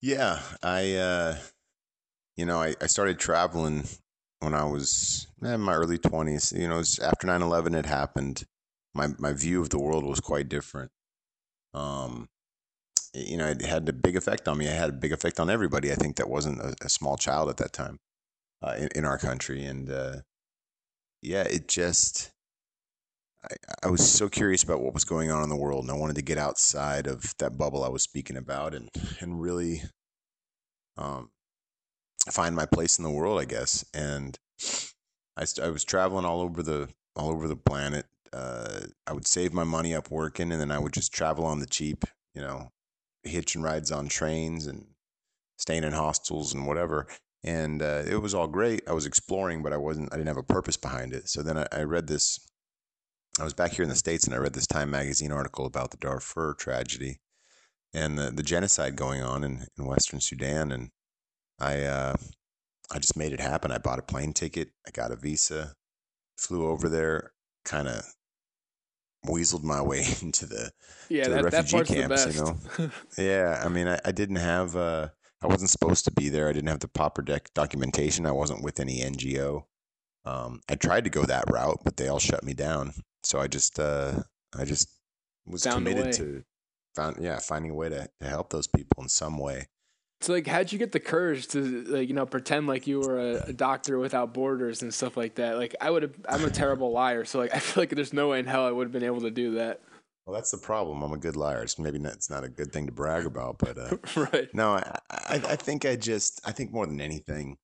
Yeah, 0.02 0.42
I 0.62 0.94
uh, 0.96 1.38
you 2.38 2.46
know, 2.46 2.62
I, 2.62 2.76
I 2.82 2.88
started 2.88 3.20
traveling 3.20 3.86
when 4.40 4.54
I 4.54 4.66
was 4.66 5.28
eh, 5.44 5.54
in 5.54 5.62
my 5.62 5.74
early 5.74 5.98
20s. 5.98 6.58
You 6.58 6.68
know, 6.68 6.82
after 7.06 7.28
9 7.28 7.42
11 7.42 7.74
had 7.74 7.86
happened, 7.86 8.44
my, 8.94 9.08
my 9.18 9.34
view 9.34 9.62
of 9.62 9.70
the 9.70 9.80
world 9.80 10.06
was 10.06 10.20
quite 10.20 10.50
different. 10.50 10.92
Um, 11.74 12.28
you 13.14 13.38
know, 13.38 13.48
it 13.48 13.62
had 13.62 13.88
a 13.88 13.94
big 13.94 14.16
effect 14.16 14.48
on 14.48 14.58
me. 14.58 14.68
It 14.68 14.76
had 14.76 14.90
a 14.90 14.94
big 14.94 15.14
effect 15.14 15.40
on 15.40 15.50
everybody. 15.50 15.92
I 15.92 15.96
think 15.96 16.18
that 16.18 16.30
wasn't 16.30 16.60
a, 16.60 16.76
a 16.82 16.90
small 16.90 17.18
child 17.18 17.50
at 17.50 17.58
that 17.58 17.74
time 17.74 18.00
uh, 18.62 18.76
in, 18.78 18.90
in 18.96 19.06
our 19.06 19.18
country. 19.18 19.64
And 19.64 19.90
uh, 19.90 20.18
yeah, 21.22 21.44
it 21.44 21.68
just, 21.68 22.32
I, 23.44 23.56
I 23.84 23.88
was 23.90 24.10
so 24.10 24.28
curious 24.28 24.64
about 24.64 24.82
what 24.82 24.94
was 24.94 25.06
going 25.06 25.32
on 25.32 25.44
in 25.44 25.50
the 25.50 25.56
world. 25.56 25.86
And 25.86 25.92
I 25.92 25.98
wanted 25.98 26.18
to 26.18 26.22
get 26.22 26.38
outside 26.38 27.08
of 27.08 27.34
that 27.40 27.58
bubble 27.58 27.86
I 27.86 27.90
was 27.90 28.04
speaking 28.04 28.36
about 28.36 28.74
and, 28.74 28.90
and 29.22 29.42
really 29.42 29.84
um, 30.98 31.30
find 32.32 32.56
my 32.56 32.66
place 32.66 32.98
in 32.98 33.04
the 33.04 33.12
world, 33.12 33.40
I 33.40 33.46
guess. 33.46 33.86
And 33.94 34.38
I, 35.38 35.46
I 35.62 35.70
was 35.70 35.84
traveling 35.84 36.26
all 36.26 36.42
over 36.42 36.64
the 36.64 36.90
all 37.16 37.30
over 37.30 37.48
the 37.48 37.56
planet. 37.56 38.06
Uh, 38.34 38.82
I 39.08 39.14
would 39.14 39.28
save 39.28 39.54
my 39.54 39.64
money 39.64 39.96
up 39.96 40.12
working, 40.12 40.52
and 40.52 40.60
then 40.60 40.72
I 40.72 40.80
would 40.80 40.94
just 40.94 41.14
travel 41.14 41.46
on 41.46 41.60
the 41.60 41.66
cheap, 41.66 42.04
you 42.34 42.42
know, 42.42 42.72
hitching 43.24 43.62
rides 43.62 43.92
on 43.92 44.08
trains 44.08 44.68
and 44.68 44.86
staying 45.58 45.84
in 45.84 45.94
hostels 45.94 46.54
and 46.54 46.68
whatever. 46.68 47.08
And 47.44 47.82
uh, 47.82 48.04
it 48.06 48.22
was 48.22 48.34
all 48.34 48.48
great. 48.48 48.82
I 48.88 48.94
was 48.94 49.06
exploring, 49.06 49.62
but 49.62 49.72
I 49.72 49.78
wasn't. 49.78 50.12
I 50.12 50.18
didn't 50.18 50.28
have 50.28 50.38
a 50.38 50.44
purpose 50.44 50.78
behind 50.78 51.14
it. 51.14 51.30
So 51.30 51.44
then 51.44 51.58
I, 51.58 51.68
I 51.72 51.84
read 51.84 52.08
this. 52.08 52.40
I 53.40 53.44
was 53.44 53.54
back 53.54 53.74
here 53.74 53.84
in 53.84 53.90
the 53.90 53.96
states, 53.96 54.26
and 54.26 54.34
I 54.34 54.40
read 54.40 54.54
this 54.54 54.68
Time 54.68 54.90
magazine 54.90 55.32
article 55.32 55.66
about 55.66 55.92
the 55.92 55.98
Darfur 55.98 56.56
tragedy 56.58 57.20
and 57.94 58.18
the, 58.18 58.32
the 58.32 58.44
genocide 58.44 58.96
going 58.96 59.22
on 59.22 59.44
in, 59.44 59.68
in 59.78 59.86
Western 59.86 60.22
Sudan, 60.22 60.72
and 60.72 60.90
I 61.60 61.84
uh, 61.84 62.16
I 62.92 63.00
just 63.00 63.18
made 63.18 63.34
it 63.34 63.40
happen. 63.40 63.72
I 63.72 63.78
bought 63.78 64.00
a 64.00 64.04
plane 64.04 64.34
ticket. 64.34 64.70
I 64.88 64.92
got 64.92 65.12
a 65.12 65.16
visa, 65.16 65.76
flew 66.38 66.68
over 66.68 66.90
there, 66.90 67.32
kind 67.64 67.88
of 67.88 68.04
weaseled 69.26 69.64
my 69.64 69.82
way 69.82 70.06
into 70.22 70.46
the 70.46 70.72
yeah 71.10 71.28
the 71.28 71.36
that, 71.36 71.54
refugee 71.54 71.78
that 71.78 72.10
camps. 72.10 72.36
You 72.36 72.44
know, 72.44 72.92
yeah. 73.18 73.62
I 73.64 73.70
mean, 73.70 73.88
I, 73.88 74.00
I 74.06 74.12
didn't 74.12 74.38
have. 74.38 74.76
Uh, 74.76 75.10
I 75.42 75.48
wasn't 75.48 75.70
supposed 75.70 76.06
to 76.06 76.12
be 76.12 76.30
there. 76.30 76.50
I 76.50 76.54
didn't 76.54 76.70
have 76.70 76.80
the 76.80 76.88
proper 76.88 77.22
dec- 77.22 77.54
documentation. 77.54 78.26
I 78.26 78.32
wasn't 78.32 78.64
with 78.64 78.80
any 78.80 79.02
NGO. 79.02 79.66
Um, 80.24 80.62
I 80.68 80.76
tried 80.76 81.04
to 81.04 81.10
go 81.10 81.24
that 81.24 81.52
route, 81.52 81.82
but 81.84 81.98
they 81.98 82.08
all 82.08 82.20
shut 82.20 82.44
me 82.44 82.54
down. 82.54 82.94
So 83.24 83.40
I 83.40 83.48
just, 83.48 83.80
uh, 83.80 84.24
I 84.58 84.66
just 84.66 84.90
was 85.46 85.64
Found 85.64 85.86
committed 85.86 86.14
to 86.14 86.44
found, 86.96 87.18
yeah, 87.20 87.38
finding 87.40 87.72
a 87.72 87.76
way 87.76 87.90
to, 87.90 88.10
to 88.22 88.28
help 88.28 88.50
those 88.50 88.68
people 88.68 89.04
in 89.04 89.10
some 89.10 89.38
way. 89.38 89.68
So 90.22 90.34
like, 90.34 90.48
how'd 90.48 90.72
you 90.72 90.80
get 90.80 90.92
the 90.92 91.00
courage 91.00 91.48
to 91.50 91.84
like, 91.84 92.08
you 92.08 92.16
know, 92.16 92.26
pretend 92.26 92.68
like 92.68 92.88
you 92.88 93.00
were 93.00 93.20
a, 93.20 93.34
a 93.48 93.54
doctor 93.54 94.00
without 94.00 94.34
borders 94.34 94.82
and 94.82 94.94
stuff 94.94 95.18
like 95.18 95.36
that? 95.36 95.58
Like, 95.58 95.76
I 95.82 95.90
would 95.90 96.04
have. 96.04 96.16
I'm 96.28 96.46
a 96.46 96.50
terrible 96.50 96.92
liar, 96.92 97.26
so 97.26 97.40
like, 97.40 97.54
I 97.56 97.60
feel 97.60 97.82
like 97.82 97.90
there's 97.90 98.14
no 98.14 98.30
way 98.30 98.40
in 98.40 98.46
hell 98.46 98.66
I 98.66 98.72
would 98.72 98.86
have 98.86 98.92
been 98.94 99.04
able 99.04 99.22
to 99.22 99.32
do 99.32 99.56
that. 99.56 99.82
Well, 100.26 100.34
that's 100.34 100.50
the 100.50 100.58
problem. 100.58 101.04
I'm 101.04 101.12
a 101.12 101.18
good 101.18 101.36
liar. 101.36 101.62
It's 101.62 101.78
maybe 101.78 102.00
not, 102.00 102.14
it's 102.14 102.32
not 102.32 102.44
a 102.44 102.50
good 102.50 102.72
thing 102.72 102.88
to 102.88 102.92
brag 102.92 103.28
about, 103.28 103.60
but 103.60 103.78
uh, 103.78 103.98
right. 104.34 104.50
No, 104.56 104.72
I, 104.72 105.00
I, 105.12 105.36
I 105.50 105.56
think 105.56 105.86
I 105.86 105.96
just 105.96 106.42
I 106.46 106.52
think 106.52 106.72
more 106.72 106.88
than 106.88 107.00
anything, 107.00 107.58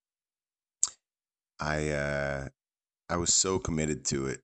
I 1.60 1.90
uh, 1.90 2.48
I 3.10 3.18
was 3.18 3.34
so 3.34 3.58
committed 3.58 4.06
to 4.06 4.28
it 4.28 4.42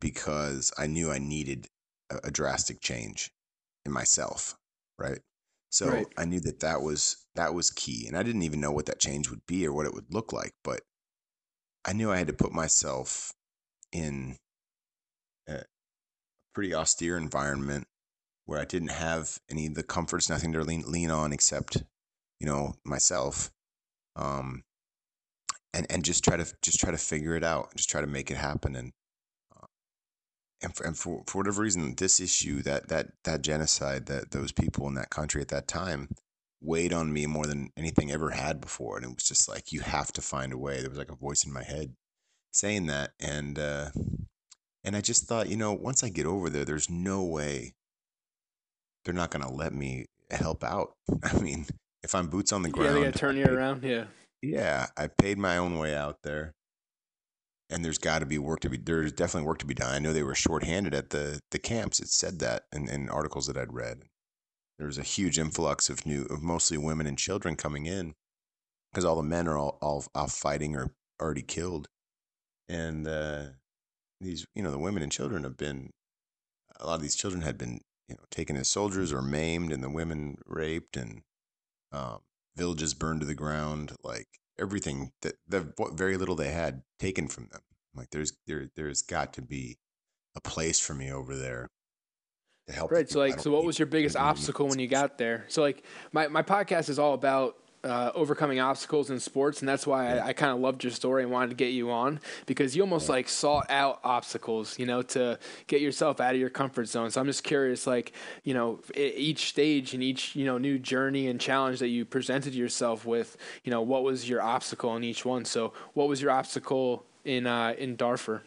because 0.00 0.72
I 0.78 0.86
knew 0.86 1.10
I 1.10 1.18
needed 1.18 1.66
a, 2.10 2.28
a 2.28 2.30
drastic 2.30 2.80
change 2.80 3.30
in 3.84 3.92
myself, 3.92 4.56
right? 4.98 5.18
So 5.74 5.88
right. 5.88 6.06
I 6.16 6.24
knew 6.24 6.38
that 6.38 6.60
that 6.60 6.82
was 6.82 7.16
that 7.34 7.52
was 7.52 7.72
key, 7.72 8.06
and 8.06 8.16
I 8.16 8.22
didn't 8.22 8.42
even 8.42 8.60
know 8.60 8.70
what 8.70 8.86
that 8.86 9.00
change 9.00 9.28
would 9.28 9.44
be 9.44 9.66
or 9.66 9.72
what 9.72 9.86
it 9.86 9.92
would 9.92 10.14
look 10.14 10.32
like. 10.32 10.52
But 10.62 10.82
I 11.84 11.92
knew 11.92 12.12
I 12.12 12.16
had 12.16 12.28
to 12.28 12.32
put 12.32 12.52
myself 12.52 13.32
in 13.90 14.36
a 15.48 15.62
pretty 16.54 16.72
austere 16.72 17.16
environment 17.16 17.88
where 18.44 18.60
I 18.60 18.64
didn't 18.64 18.92
have 18.92 19.40
any 19.50 19.66
of 19.66 19.74
the 19.74 19.82
comforts, 19.82 20.30
nothing 20.30 20.52
to 20.52 20.62
lean 20.62 20.84
lean 20.86 21.10
on 21.10 21.32
except, 21.32 21.82
you 22.38 22.46
know, 22.46 22.74
myself. 22.84 23.50
Um, 24.14 24.62
and 25.72 25.86
and 25.90 26.04
just 26.04 26.22
try 26.22 26.36
to 26.36 26.46
just 26.62 26.78
try 26.78 26.92
to 26.92 26.98
figure 26.98 27.34
it 27.34 27.42
out, 27.42 27.74
just 27.74 27.90
try 27.90 28.00
to 28.00 28.06
make 28.06 28.30
it 28.30 28.36
happen, 28.36 28.76
and 28.76 28.92
and 30.64 30.74
for, 30.74 30.84
and 30.84 30.96
for 30.96 31.22
for 31.26 31.38
whatever 31.38 31.62
reason, 31.62 31.94
this 31.96 32.20
issue 32.20 32.62
that 32.62 32.88
that 32.88 33.08
that 33.24 33.42
genocide 33.42 34.06
that 34.06 34.30
those 34.32 34.52
people 34.52 34.88
in 34.88 34.94
that 34.94 35.10
country 35.10 35.40
at 35.40 35.48
that 35.48 35.68
time 35.68 36.08
weighed 36.60 36.92
on 36.92 37.12
me 37.12 37.26
more 37.26 37.46
than 37.46 37.70
anything 37.76 38.10
ever 38.10 38.30
had 38.30 38.60
before, 38.60 38.96
and 38.96 39.04
it 39.04 39.14
was 39.14 39.28
just 39.28 39.48
like 39.48 39.72
you 39.72 39.80
have 39.80 40.12
to 40.12 40.22
find 40.22 40.52
a 40.52 40.58
way. 40.58 40.80
There 40.80 40.90
was 40.90 40.98
like 40.98 41.10
a 41.10 41.16
voice 41.16 41.44
in 41.44 41.52
my 41.52 41.62
head 41.62 41.94
saying 42.52 42.86
that, 42.86 43.12
and 43.20 43.58
uh, 43.58 43.90
and 44.82 44.96
I 44.96 45.00
just 45.00 45.26
thought, 45.26 45.48
you 45.48 45.56
know, 45.56 45.72
once 45.72 46.02
I 46.02 46.08
get 46.08 46.26
over 46.26 46.48
there, 46.48 46.64
there's 46.64 46.90
no 46.90 47.22
way 47.22 47.74
they're 49.04 49.14
not 49.14 49.30
going 49.30 49.44
to 49.44 49.52
let 49.52 49.72
me 49.72 50.06
help 50.30 50.64
out. 50.64 50.94
I 51.22 51.38
mean, 51.38 51.66
if 52.02 52.14
I'm 52.14 52.28
boots 52.28 52.52
on 52.52 52.62
the 52.62 52.70
ground, 52.70 52.88
yeah, 52.88 52.94
they 52.94 53.04
got 53.04 53.12
to 53.12 53.18
turn 53.18 53.36
you 53.36 53.46
around. 53.46 53.84
Yeah, 53.84 54.04
yeah, 54.42 54.86
I 54.96 55.08
paid 55.08 55.38
my 55.38 55.58
own 55.58 55.78
way 55.78 55.94
out 55.94 56.18
there, 56.22 56.54
and 57.74 57.84
there's 57.84 57.98
got 57.98 58.20
to 58.20 58.26
be 58.26 58.38
work 58.38 58.60
to 58.60 58.70
be. 58.70 58.76
There's 58.76 59.12
definitely 59.12 59.48
work 59.48 59.58
to 59.58 59.66
be 59.66 59.74
done. 59.74 59.92
I 59.92 59.98
know 59.98 60.12
they 60.12 60.22
were 60.22 60.34
shorthanded 60.34 60.94
at 60.94 61.10
the 61.10 61.40
the 61.50 61.58
camps. 61.58 61.98
It 61.98 62.08
said 62.08 62.38
that 62.38 62.62
in, 62.72 62.88
in 62.88 63.10
articles 63.10 63.48
that 63.48 63.56
I'd 63.56 63.72
read. 63.72 64.02
There 64.78 64.86
was 64.86 64.98
a 64.98 65.02
huge 65.02 65.38
influx 65.38 65.90
of 65.90 66.06
new, 66.06 66.24
of 66.26 66.42
mostly 66.42 66.78
women 66.78 67.06
and 67.06 67.18
children 67.18 67.56
coming 67.56 67.86
in, 67.86 68.14
because 68.90 69.04
all 69.04 69.16
the 69.16 69.22
men 69.22 69.48
are 69.48 69.58
all, 69.58 69.78
all 69.82 70.04
off 70.14 70.32
fighting 70.32 70.76
or 70.76 70.94
already 71.20 71.42
killed, 71.42 71.88
and 72.68 73.08
uh, 73.08 73.46
these 74.20 74.46
you 74.54 74.62
know 74.62 74.70
the 74.70 74.78
women 74.78 75.02
and 75.02 75.10
children 75.10 75.42
have 75.42 75.56
been. 75.56 75.90
A 76.80 76.86
lot 76.86 76.94
of 76.94 77.02
these 77.02 77.16
children 77.16 77.42
had 77.42 77.58
been 77.58 77.80
you 78.08 78.14
know 78.14 78.24
taken 78.30 78.56
as 78.56 78.68
soldiers 78.68 79.12
or 79.12 79.20
maimed, 79.20 79.72
and 79.72 79.82
the 79.82 79.90
women 79.90 80.38
raped 80.46 80.96
and 80.96 81.22
um, 81.90 82.20
villages 82.56 82.94
burned 82.94 83.20
to 83.20 83.26
the 83.26 83.34
ground, 83.34 83.92
like 84.04 84.28
everything 84.58 85.12
that 85.22 85.34
the 85.46 85.72
what 85.76 85.94
very 85.94 86.16
little 86.16 86.36
they 86.36 86.50
had 86.50 86.82
taken 86.98 87.28
from 87.28 87.48
them. 87.50 87.62
Like 87.94 88.10
there's 88.10 88.32
there 88.46 88.68
there's 88.76 89.02
got 89.02 89.34
to 89.34 89.42
be 89.42 89.78
a 90.36 90.40
place 90.40 90.80
for 90.80 90.94
me 90.94 91.12
over 91.12 91.36
there 91.36 91.70
to 92.66 92.72
help. 92.72 92.90
Right. 92.90 93.08
So 93.08 93.18
like, 93.18 93.40
so 93.40 93.50
what 93.50 93.64
was 93.64 93.78
your 93.78 93.86
biggest 93.86 94.16
obstacle 94.16 94.66
when 94.68 94.78
you 94.78 94.88
got 94.88 95.18
there? 95.18 95.44
So 95.48 95.62
like, 95.62 95.84
my 96.12 96.28
my 96.28 96.42
podcast 96.42 96.88
is 96.88 96.98
all 96.98 97.14
about 97.14 97.56
uh, 97.84 98.10
overcoming 98.14 98.60
obstacles 98.60 99.10
in 99.10 99.20
sports, 99.20 99.60
and 99.60 99.68
that's 99.68 99.86
why 99.86 100.16
I, 100.16 100.28
I 100.28 100.32
kind 100.32 100.52
of 100.52 100.58
loved 100.60 100.82
your 100.82 100.90
story 100.90 101.22
and 101.22 101.30
wanted 101.30 101.50
to 101.50 101.54
get 101.54 101.72
you 101.72 101.90
on 101.90 102.18
because 102.46 102.74
you 102.74 102.82
almost 102.82 103.08
like 103.08 103.28
sought 103.28 103.70
out 103.70 104.00
obstacles, 104.02 104.78
you 104.78 104.86
know, 104.86 105.02
to 105.02 105.38
get 105.66 105.80
yourself 105.80 106.20
out 106.20 106.34
of 106.34 106.40
your 106.40 106.50
comfort 106.50 106.86
zone. 106.86 107.10
So 107.10 107.20
I'm 107.20 107.26
just 107.26 107.44
curious, 107.44 107.86
like, 107.86 108.12
you 108.42 108.54
know, 108.54 108.80
each 108.96 109.48
stage 109.48 109.94
and 109.94 110.02
each 110.02 110.34
you 110.34 110.44
know 110.44 110.58
new 110.58 110.78
journey 110.78 111.28
and 111.28 111.40
challenge 111.40 111.78
that 111.80 111.88
you 111.88 112.04
presented 112.04 112.54
yourself 112.54 113.04
with, 113.04 113.36
you 113.64 113.70
know, 113.70 113.82
what 113.82 114.02
was 114.02 114.28
your 114.28 114.42
obstacle 114.42 114.96
in 114.96 115.04
each 115.04 115.24
one? 115.24 115.44
So 115.44 115.72
what 115.92 116.08
was 116.08 116.22
your 116.22 116.30
obstacle 116.30 117.04
in 117.24 117.46
uh, 117.46 117.74
in 117.78 117.96
Darfur? 117.96 118.42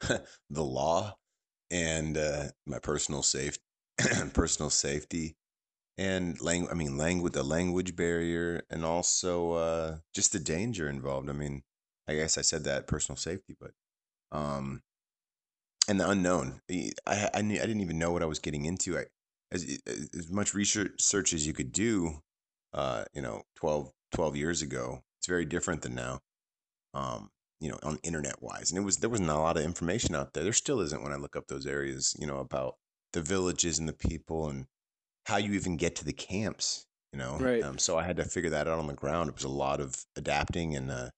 the 0.50 0.64
law 0.64 1.16
and 1.70 2.18
uh, 2.18 2.44
my 2.66 2.78
personal 2.80 3.22
safe 3.22 3.58
personal 4.34 4.70
safety 4.70 5.36
and 5.98 6.40
lang- 6.40 6.68
I 6.70 6.74
mean 6.74 6.96
language 6.96 7.32
the 7.34 7.42
language 7.42 7.96
barrier 7.96 8.62
and 8.70 8.84
also 8.84 9.52
uh, 9.52 9.96
just 10.14 10.32
the 10.32 10.38
danger 10.38 10.88
involved. 10.88 11.28
I 11.28 11.32
mean, 11.32 11.62
I 12.08 12.14
guess 12.14 12.38
I 12.38 12.42
said 12.42 12.64
that 12.64 12.86
personal 12.86 13.16
safety, 13.16 13.56
but 13.60 13.72
um, 14.30 14.82
and 15.88 16.00
the 16.00 16.08
unknown. 16.08 16.60
I 16.70 16.92
I, 17.06 17.30
I 17.34 17.42
didn't 17.42 17.80
even 17.80 17.98
know 17.98 18.12
what 18.12 18.22
I 18.22 18.26
was 18.26 18.38
getting 18.38 18.64
into. 18.64 18.98
I 18.98 19.04
as 19.52 19.78
as 19.86 20.30
much 20.30 20.54
research 20.54 21.32
as 21.32 21.46
you 21.46 21.52
could 21.52 21.72
do, 21.72 22.22
uh, 22.72 23.04
you 23.12 23.22
know, 23.22 23.42
12, 23.56 23.92
12 24.12 24.36
years 24.36 24.62
ago. 24.62 25.02
It's 25.18 25.26
very 25.28 25.44
different 25.44 25.82
than 25.82 25.94
now. 25.94 26.20
Um, 26.94 27.30
you 27.60 27.68
know, 27.68 27.78
on 27.84 27.98
internet 28.02 28.42
wise, 28.42 28.70
and 28.70 28.78
it 28.78 28.84
was 28.84 28.96
there 28.96 29.10
wasn't 29.10 29.28
a 29.30 29.34
lot 29.34 29.56
of 29.56 29.64
information 29.64 30.16
out 30.16 30.32
there. 30.32 30.42
There 30.42 30.52
still 30.52 30.80
isn't 30.80 31.02
when 31.02 31.12
I 31.12 31.16
look 31.16 31.36
up 31.36 31.46
those 31.46 31.66
areas. 31.66 32.16
You 32.18 32.26
know 32.26 32.38
about 32.38 32.76
the 33.12 33.22
villages 33.22 33.78
and 33.78 33.88
the 33.88 33.92
people 33.92 34.48
and 34.48 34.66
how 35.26 35.36
you 35.36 35.52
even 35.52 35.76
get 35.76 35.96
to 35.96 36.04
the 36.04 36.12
camps, 36.12 36.86
you 37.12 37.18
know? 37.18 37.36
Right. 37.38 37.62
Um, 37.62 37.78
so 37.78 37.98
I 37.98 38.04
had 38.04 38.16
to 38.16 38.24
figure 38.24 38.50
that 38.50 38.68
out 38.68 38.78
on 38.78 38.86
the 38.86 38.94
ground. 38.94 39.28
It 39.28 39.34
was 39.34 39.44
a 39.44 39.48
lot 39.48 39.80
of 39.80 40.04
adapting 40.16 40.74
and 40.74 40.90
uh, 40.90 41.10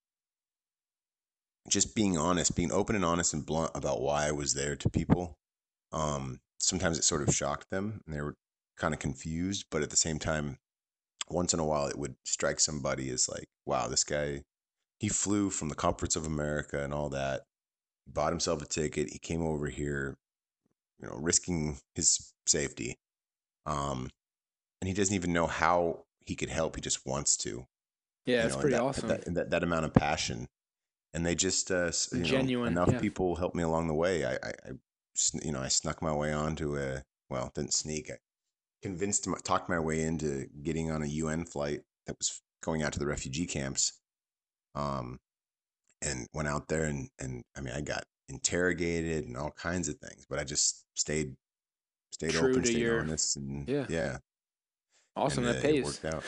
just 1.69 1.95
being 1.95 2.19
honest, 2.19 2.57
being 2.57 2.73
open 2.73 2.97
and 2.97 3.05
honest 3.05 3.33
and 3.33 3.47
blunt 3.47 3.71
about 3.75 4.01
why 4.01 4.27
I 4.27 4.33
was 4.33 4.55
there 4.55 4.77
to 4.77 4.91
people. 4.91 5.39
Um, 5.93 6.41
sometimes 6.59 6.99
it 6.99 7.05
sort 7.05 7.27
of 7.27 7.35
shocked 7.35 7.71
them 7.71 8.03
and 8.07 8.15
they 8.15 8.21
were 8.21 8.35
kind 8.77 8.93
of 8.93 9.01
confused, 9.01 9.67
but 9.71 9.83
at 9.83 9.91
the 9.91 9.97
same 9.97 10.19
time, 10.19 10.59
once 11.29 11.55
in 11.55 11.61
a 11.61 11.65
while 11.65 11.87
it 11.87 11.99
would 11.99 12.17
strike 12.25 12.61
somebody 12.61 13.09
as 13.11 13.29
like, 13.29 13.47
wow, 13.65 13.89
this 13.89 14.05
guy, 14.05 14.43
he 14.99 15.09
flew 15.09 15.49
from 15.49 15.71
the 15.71 15.75
comforts 15.75 16.17
of 16.17 16.27
America 16.27 16.83
and 16.83 16.93
all 16.93 17.09
that. 17.09 17.43
He 18.05 18.13
bought 18.13 18.33
himself 18.33 18.61
a 18.61 18.67
ticket. 18.67 19.09
He 19.11 19.19
came 19.19 19.43
over 19.43 19.69
here, 19.69 20.19
you 21.01 21.09
know, 21.09 21.17
risking 21.17 21.79
his 21.95 22.35
safety 22.47 22.99
um, 23.67 24.11
and 24.81 24.89
he 24.89 24.95
doesn't 24.95 25.15
even 25.15 25.33
know 25.33 25.47
how 25.47 26.05
he 26.27 26.35
could 26.35 26.51
help. 26.51 26.77
He 26.77 26.83
just 26.83 27.07
wants 27.07 27.37
to. 27.39 27.67
Yeah, 28.27 28.47
it's 28.47 28.57
pretty 28.57 28.77
that, 28.77 28.83
awesome. 28.83 29.09
That, 29.09 29.35
that, 29.35 29.51
that, 29.51 29.63
amount 29.63 29.85
of 29.85 29.93
passion, 29.93 30.49
and 31.13 31.27
they 31.27 31.35
just 31.35 31.71
uh, 31.71 31.91
genuine. 32.23 32.75
Know, 32.75 32.83
enough 32.83 32.95
yeah. 32.95 33.01
people 33.01 33.37
helped 33.37 33.55
me 33.55 33.63
along 33.63 33.89
the 33.89 33.95
way. 33.95 34.25
I, 34.25 34.33
I, 34.33 34.53
I, 34.67 34.71
you 35.43 35.53
know, 35.53 35.61
I 35.61 35.69
snuck 35.69 36.01
my 36.01 36.13
way 36.13 36.33
onto 36.33 36.79
a 36.79 37.03
well, 37.29 37.53
didn't 37.55 37.75
sneak. 37.75 38.11
I 38.11 38.17
convinced, 38.83 39.27
him, 39.27 39.35
talked 39.45 39.69
my 39.69 39.79
way 39.79 40.03
into 40.03 40.47
getting 40.63 40.91
on 40.91 41.03
a 41.03 41.07
UN 41.07 41.45
flight 41.45 41.83
that 42.07 42.17
was 42.19 42.41
going 42.63 42.83
out 42.83 42.93
to 42.95 42.99
the 42.99 43.07
refugee 43.07 43.47
camps. 43.47 44.01
Um, 44.75 45.21
and 46.05 46.29
went 46.33 46.49
out 46.49 46.69
there 46.69 46.85
and 46.85 47.09
and 47.19 47.43
I 47.57 47.61
mean, 47.61 47.75
I 47.75 47.81
got 47.81 48.05
interrogated 48.29 49.27
and 49.27 49.37
all 49.37 49.51
kinds 49.51 49.89
of 49.89 49.99
things, 49.99 50.27
but 50.29 50.39
I 50.39 50.45
just 50.45 50.85
stayed 50.95 51.35
stayed 52.15 52.31
True 52.31 52.51
open, 52.51 52.63
to 52.63 52.69
stayed 52.69 52.79
your, 52.79 53.01
honest, 53.01 53.37
and 53.37 53.69
yeah, 53.69 53.87
yeah. 53.89 54.19
Awesome, 55.17 55.45
and, 55.45 55.55
that 55.55 55.59
uh, 55.59 55.63
pays. 55.63 55.85
worked 55.85 56.05
out. 56.05 56.25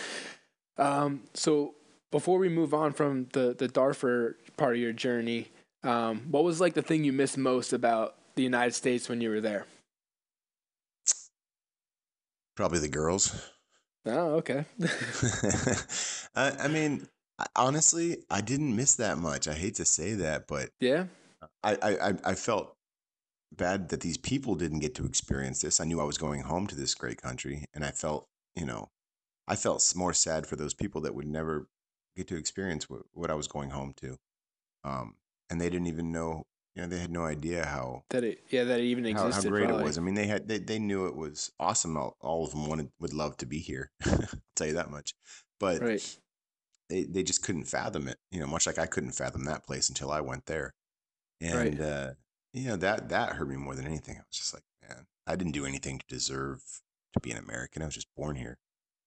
Um, 0.79 1.23
so 1.33 1.75
before 2.11 2.39
we 2.39 2.49
move 2.49 2.75
on 2.75 2.93
from 2.93 3.29
the 3.33 3.55
the 3.57 3.69
Darfur 3.69 4.37
part 4.57 4.75
of 4.75 4.81
your 4.81 4.93
journey, 4.93 5.49
um, 5.85 6.23
what 6.31 6.43
was 6.43 6.61
like 6.61 6.75
the 6.75 6.83
thing 6.83 7.05
you 7.05 7.13
missed 7.13 7.39
most 7.39 7.73
about 7.73 8.17
the 8.35 8.43
United 8.43 8.75
States 8.75 9.09
when 9.09 9.21
you 9.21 9.31
were 9.31 9.41
there? 9.41 9.67
Probably 12.57 12.81
the 12.81 12.89
girls. 12.89 13.51
Oh, 14.07 14.35
okay. 14.37 14.65
I, 16.35 16.53
I 16.65 16.69
mean, 16.69 17.07
honestly, 17.55 18.25
I 18.31 18.41
didn't 18.41 18.75
miss 18.75 18.97
that 18.97 19.19
much. 19.19 19.47
I 19.47 19.55
hate 19.55 19.77
to 19.77 19.85
say 19.85 20.15
that, 20.15 20.47
but 20.49 20.71
yeah, 20.81 21.05
I, 21.63 21.77
I, 21.83 22.15
I 22.25 22.35
felt 22.35 22.76
bad 23.53 23.89
that 23.91 24.01
these 24.01 24.19
people 24.19 24.55
didn't 24.55 24.81
get 24.81 24.95
to 24.97 25.05
experience 25.05 25.61
this. 25.61 25.81
I 25.81 25.85
knew 25.85 26.01
I 26.01 26.05
was 26.05 26.19
going 26.19 26.43
home 26.43 26.67
to 26.69 26.77
this 26.77 26.95
great 26.95 27.21
country, 27.21 27.65
and 27.75 27.85
I 27.85 27.91
felt, 27.91 28.27
you 28.55 28.67
know, 28.67 28.89
I 29.49 29.57
felt 29.57 29.93
more 29.95 30.13
sad 30.13 30.47
for 30.47 30.57
those 30.57 30.75
people 30.75 31.01
that 31.03 31.15
would 31.15 31.27
never 31.27 31.69
get 32.17 32.27
to 32.29 32.37
experience 32.37 32.89
what, 32.89 33.03
what 33.13 33.31
I 33.31 33.35
was 33.35 33.47
going 33.47 33.71
home 33.71 33.95
to. 33.99 34.17
Um, 34.85 35.15
and 35.51 35.61
they 35.61 35.71
didn't 35.71 35.87
even 35.87 36.13
know, 36.13 36.45
you 36.75 36.83
know, 36.83 36.89
they 36.89 36.99
had 36.99 37.11
no 37.11 37.25
idea 37.25 37.65
how 37.65 38.03
that 38.11 38.25
it, 38.25 38.41
yeah, 38.51 38.65
that 38.65 38.81
it 38.81 38.85
even 38.85 39.05
how, 39.05 39.27
existed. 39.27 39.49
how 39.49 39.51
great 39.51 39.65
probably. 39.67 39.83
it 39.83 39.87
was. 39.87 39.99
I 39.99 40.01
mean, 40.01 40.15
they 40.15 40.27
had, 40.27 40.49
they, 40.49 40.59
they 40.59 40.79
knew 40.79 41.07
it 41.07 41.17
was 41.17 41.53
awesome. 41.61 41.97
All, 41.97 42.17
all 42.21 42.45
of 42.45 42.51
them 42.51 42.67
wanted, 42.67 42.91
would 43.01 43.13
love 43.13 43.37
to 43.39 43.47
be 43.47 43.59
here. 43.59 43.91
I'll 44.07 44.29
tell 44.57 44.67
you 44.67 44.75
that 44.75 44.91
much. 44.91 45.15
But 45.61 45.81
right. 45.81 46.19
they, 46.89 47.05
they 47.05 47.23
just 47.23 47.43
couldn't 47.43 47.65
fathom 47.65 48.09
it, 48.09 48.19
you 48.31 48.41
know, 48.41 48.47
much 48.47 48.67
like 48.67 48.79
I 48.79 48.87
couldn't 48.87 49.13
fathom 49.13 49.45
that 49.45 49.65
place 49.65 49.89
until 49.89 50.11
I 50.11 50.21
went 50.21 50.47
there. 50.47 50.75
And, 51.41 51.79
right. 51.79 51.81
uh, 51.81 52.11
you 52.57 52.69
know 52.69 52.77
that 52.77 53.09
that 53.11 53.33
hurt 53.35 53.49
me 53.49 53.57
more 53.57 53.75
than 53.75 53.87
anything. 53.87 54.17
I 54.17 54.21
was 54.21 54.39
just 54.39 54.55
like, 54.55 54.63
man, 54.89 55.07
I 55.27 55.37
didn't 55.37 55.53
do 55.53 55.67
anything 55.67 55.99
to 55.99 56.07
deserve 56.09 56.63
to 57.13 57.21
be 57.21 57.31
an 57.31 57.39
American. 57.39 57.83
I 57.83 57.87
was 57.87 57.95
just 57.95 58.09
born 58.17 58.37
here, 58.37 58.59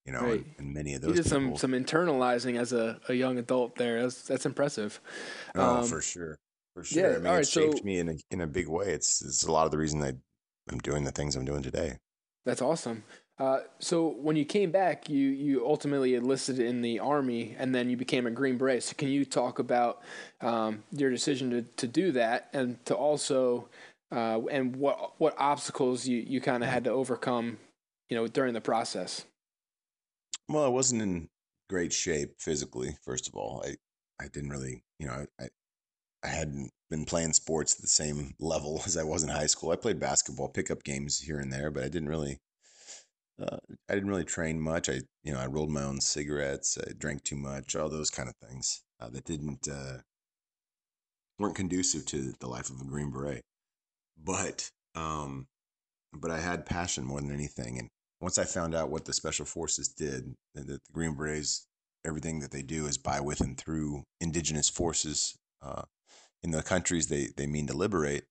you 0.06 0.13
know. 0.13 0.22
Right. 0.22 0.46
And, 0.46 0.53
and, 0.60 0.74
many 0.74 0.94
of 0.94 1.01
those 1.01 1.18
you 1.18 1.24
did 1.24 1.32
people, 1.32 1.58
some 1.58 1.72
some 1.72 1.84
internalizing 1.84 2.60
as 2.60 2.74
a, 2.74 3.00
a 3.10 3.13
young 3.13 3.38
adult 3.38 3.75
there. 3.75 4.01
That's 4.01 4.22
that's 4.24 4.46
impressive. 4.46 5.01
Oh, 5.56 5.77
Um, 5.79 5.86
for 5.86 6.01
sure, 6.01 6.38
for 6.74 6.84
sure. 6.84 7.01
yeah, 7.01 7.15
I 7.15 7.18
mean, 7.18 7.25
it 7.25 7.29
right, 7.29 7.48
shaped 7.48 7.79
so- 7.79 7.84
me 7.84 8.00
in 8.00 8.10
a 8.10 8.15
in 8.32 8.41
a 8.41 8.48
big 8.48 8.68
way. 8.68 8.88
It's 8.94 9.22
it's 9.22 9.44
a 9.44 9.51
lot 9.51 9.65
of 9.65 9.72
the 9.72 9.77
reason 9.77 10.01
I 10.03 10.13
I'm 10.72 10.79
doing 10.79 11.03
the 11.03 11.12
things 11.12 11.36
I'm 11.36 11.46
doing 11.46 11.63
today. 11.63 11.98
That's 12.46 12.62
awesome. 12.62 13.03
Uh, 13.39 13.62
so 13.79 14.10
when 14.22 14.36
you 14.36 14.43
came 14.43 14.69
back, 14.69 15.10
you 15.10 15.29
you 15.29 15.65
ultimately 15.65 16.15
enlisted 16.15 16.60
in 16.60 16.81
the 16.81 17.00
army, 17.00 17.55
and 17.58 17.74
then 17.74 17.89
you 17.89 17.96
became 17.96 18.27
a 18.27 18.31
Green 18.31 18.58
Beret. 18.58 18.84
So 18.84 18.93
can 18.98 19.08
you 19.08 19.24
talk 19.24 19.60
about 19.60 20.01
um, 20.41 20.84
your 20.91 21.10
decision 21.10 21.50
to, 21.51 21.62
to 21.77 21.88
do 21.88 22.12
that, 22.12 22.50
and 22.51 22.84
to 22.86 22.96
also 22.96 23.69
uh, 24.12 24.41
and 24.51 24.75
what 24.75 25.13
what 25.19 25.36
obstacles 25.38 26.08
you, 26.08 26.17
you 26.17 26.41
kind 26.41 26.63
of 26.63 26.69
had 26.69 26.84
to 26.86 26.91
overcome, 26.91 27.58
you 28.10 28.17
know, 28.17 28.27
during 28.27 28.53
the 28.53 28.62
process? 28.62 29.25
Well, 30.48 30.65
I 30.65 30.69
wasn't 30.69 31.01
in 31.01 31.29
great 31.69 31.93
shape 31.93 32.36
physically. 32.39 32.98
First 33.03 33.27
of 33.27 33.36
all, 33.36 33.63
I 33.65 33.75
I 34.24 34.27
didn't 34.27 34.50
really, 34.50 34.84
you 35.00 35.08
know, 35.08 35.25
I 35.39 35.48
I 36.24 36.27
hadn't 36.27 36.72
been 36.89 37.05
playing 37.05 37.34
sports 37.34 37.75
at 37.75 37.81
the 37.81 37.88
same 37.88 38.34
level 38.39 38.81
as 38.86 38.98
I 38.98 39.03
was 39.03 39.24
in 39.24 39.29
high 39.29 39.46
school. 39.46 39.72
I 39.72 39.75
played 39.75 40.00
basketball, 40.00 40.50
pickup 40.50 40.84
games 40.84 41.19
here 41.19 41.39
and 41.39 41.53
there, 41.53 41.72
but 41.72 41.84
I 41.84 41.89
didn't 41.89 42.10
really. 42.10 42.39
Uh, 43.41 43.58
I 43.89 43.93
didn't 43.93 44.10
really 44.10 44.25
train 44.25 44.60
much. 44.60 44.89
I, 44.89 45.01
you 45.24 45.34
know, 45.34 45.39
I 45.39 45.48
rolled 45.48 45.72
my 45.72 45.84
own 45.84 46.01
cigarettes. 46.01 46.77
I 46.77 46.91
drank 46.98 47.24
too 47.24 47.38
much. 47.38 47.75
All 47.75 47.89
those 47.89 48.10
kind 48.10 48.27
of 48.27 48.36
things 48.48 48.81
uh, 49.00 49.10
that 49.10 49.25
didn't 49.25 49.67
uh, 49.67 50.00
weren't 51.38 51.55
conducive 51.55 52.05
to 52.08 52.34
the 52.39 52.48
life 52.48 52.69
of 52.69 52.81
a 52.81 52.86
Green 52.86 53.12
Beret. 53.12 53.43
But, 54.22 54.69
um, 54.96 55.48
but 56.13 56.31
I 56.31 56.39
had 56.39 56.65
passion 56.65 57.05
more 57.05 57.22
than 57.22 57.31
anything. 57.31 57.79
And 57.79 57.88
once 58.19 58.38
I 58.38 58.43
found 58.43 58.75
out 58.75 58.89
what 58.89 59.05
the 59.05 59.13
Special 59.13 59.46
Forces 59.46 59.88
did, 59.88 60.34
that 60.55 60.67
the 60.67 60.79
Green 60.91 61.15
Berets, 61.15 61.65
everything 62.05 62.39
that 62.41 62.51
they 62.51 62.62
do 62.62 62.88
is 62.88 62.98
by, 62.98 63.22
with, 63.22 63.39
and 63.39 63.58
through 63.58 64.03
indigenous 64.19 64.69
forces 64.69 65.36
uh, 65.62 65.84
in 66.43 66.51
the 66.51 66.63
countries 66.63 67.08
they 67.08 67.27
they 67.36 67.48
mean 67.48 67.67
to 67.67 67.75
liberate 67.75 68.24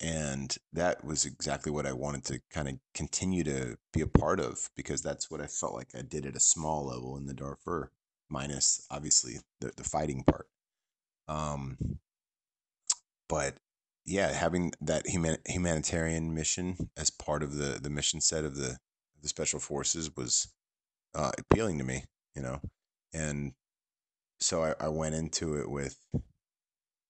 and 0.00 0.56
that 0.72 1.04
was 1.04 1.26
exactly 1.26 1.70
what 1.70 1.86
I 1.86 1.92
wanted 1.92 2.24
to 2.26 2.40
kind 2.50 2.68
of 2.68 2.74
continue 2.94 3.44
to 3.44 3.76
be 3.92 4.00
a 4.00 4.06
part 4.06 4.40
of 4.40 4.70
because 4.76 5.02
that's 5.02 5.30
what 5.30 5.40
I 5.40 5.46
felt 5.46 5.74
like 5.74 5.90
I 5.94 6.02
did 6.02 6.24
at 6.24 6.36
a 6.36 6.40
small 6.40 6.86
level 6.86 7.16
in 7.16 7.26
the 7.26 7.34
Darfur, 7.34 7.92
minus 8.30 8.86
obviously 8.90 9.40
the 9.60 9.72
the 9.76 9.84
fighting 9.84 10.24
part. 10.24 10.48
Um, 11.28 11.98
but 13.28 13.58
yeah, 14.06 14.32
having 14.32 14.72
that 14.80 15.06
human, 15.06 15.36
humanitarian 15.46 16.34
mission 16.34 16.90
as 16.96 17.10
part 17.10 17.42
of 17.42 17.56
the 17.56 17.78
the 17.80 17.90
mission 17.90 18.20
set 18.20 18.44
of 18.44 18.56
the 18.56 18.78
the 19.22 19.28
special 19.28 19.60
forces 19.60 20.16
was 20.16 20.48
uh, 21.14 21.32
appealing 21.38 21.76
to 21.78 21.84
me, 21.84 22.04
you 22.34 22.40
know, 22.40 22.60
and 23.12 23.52
so 24.40 24.64
I, 24.64 24.74
I 24.80 24.88
went 24.88 25.14
into 25.14 25.56
it 25.56 25.70
with 25.70 25.98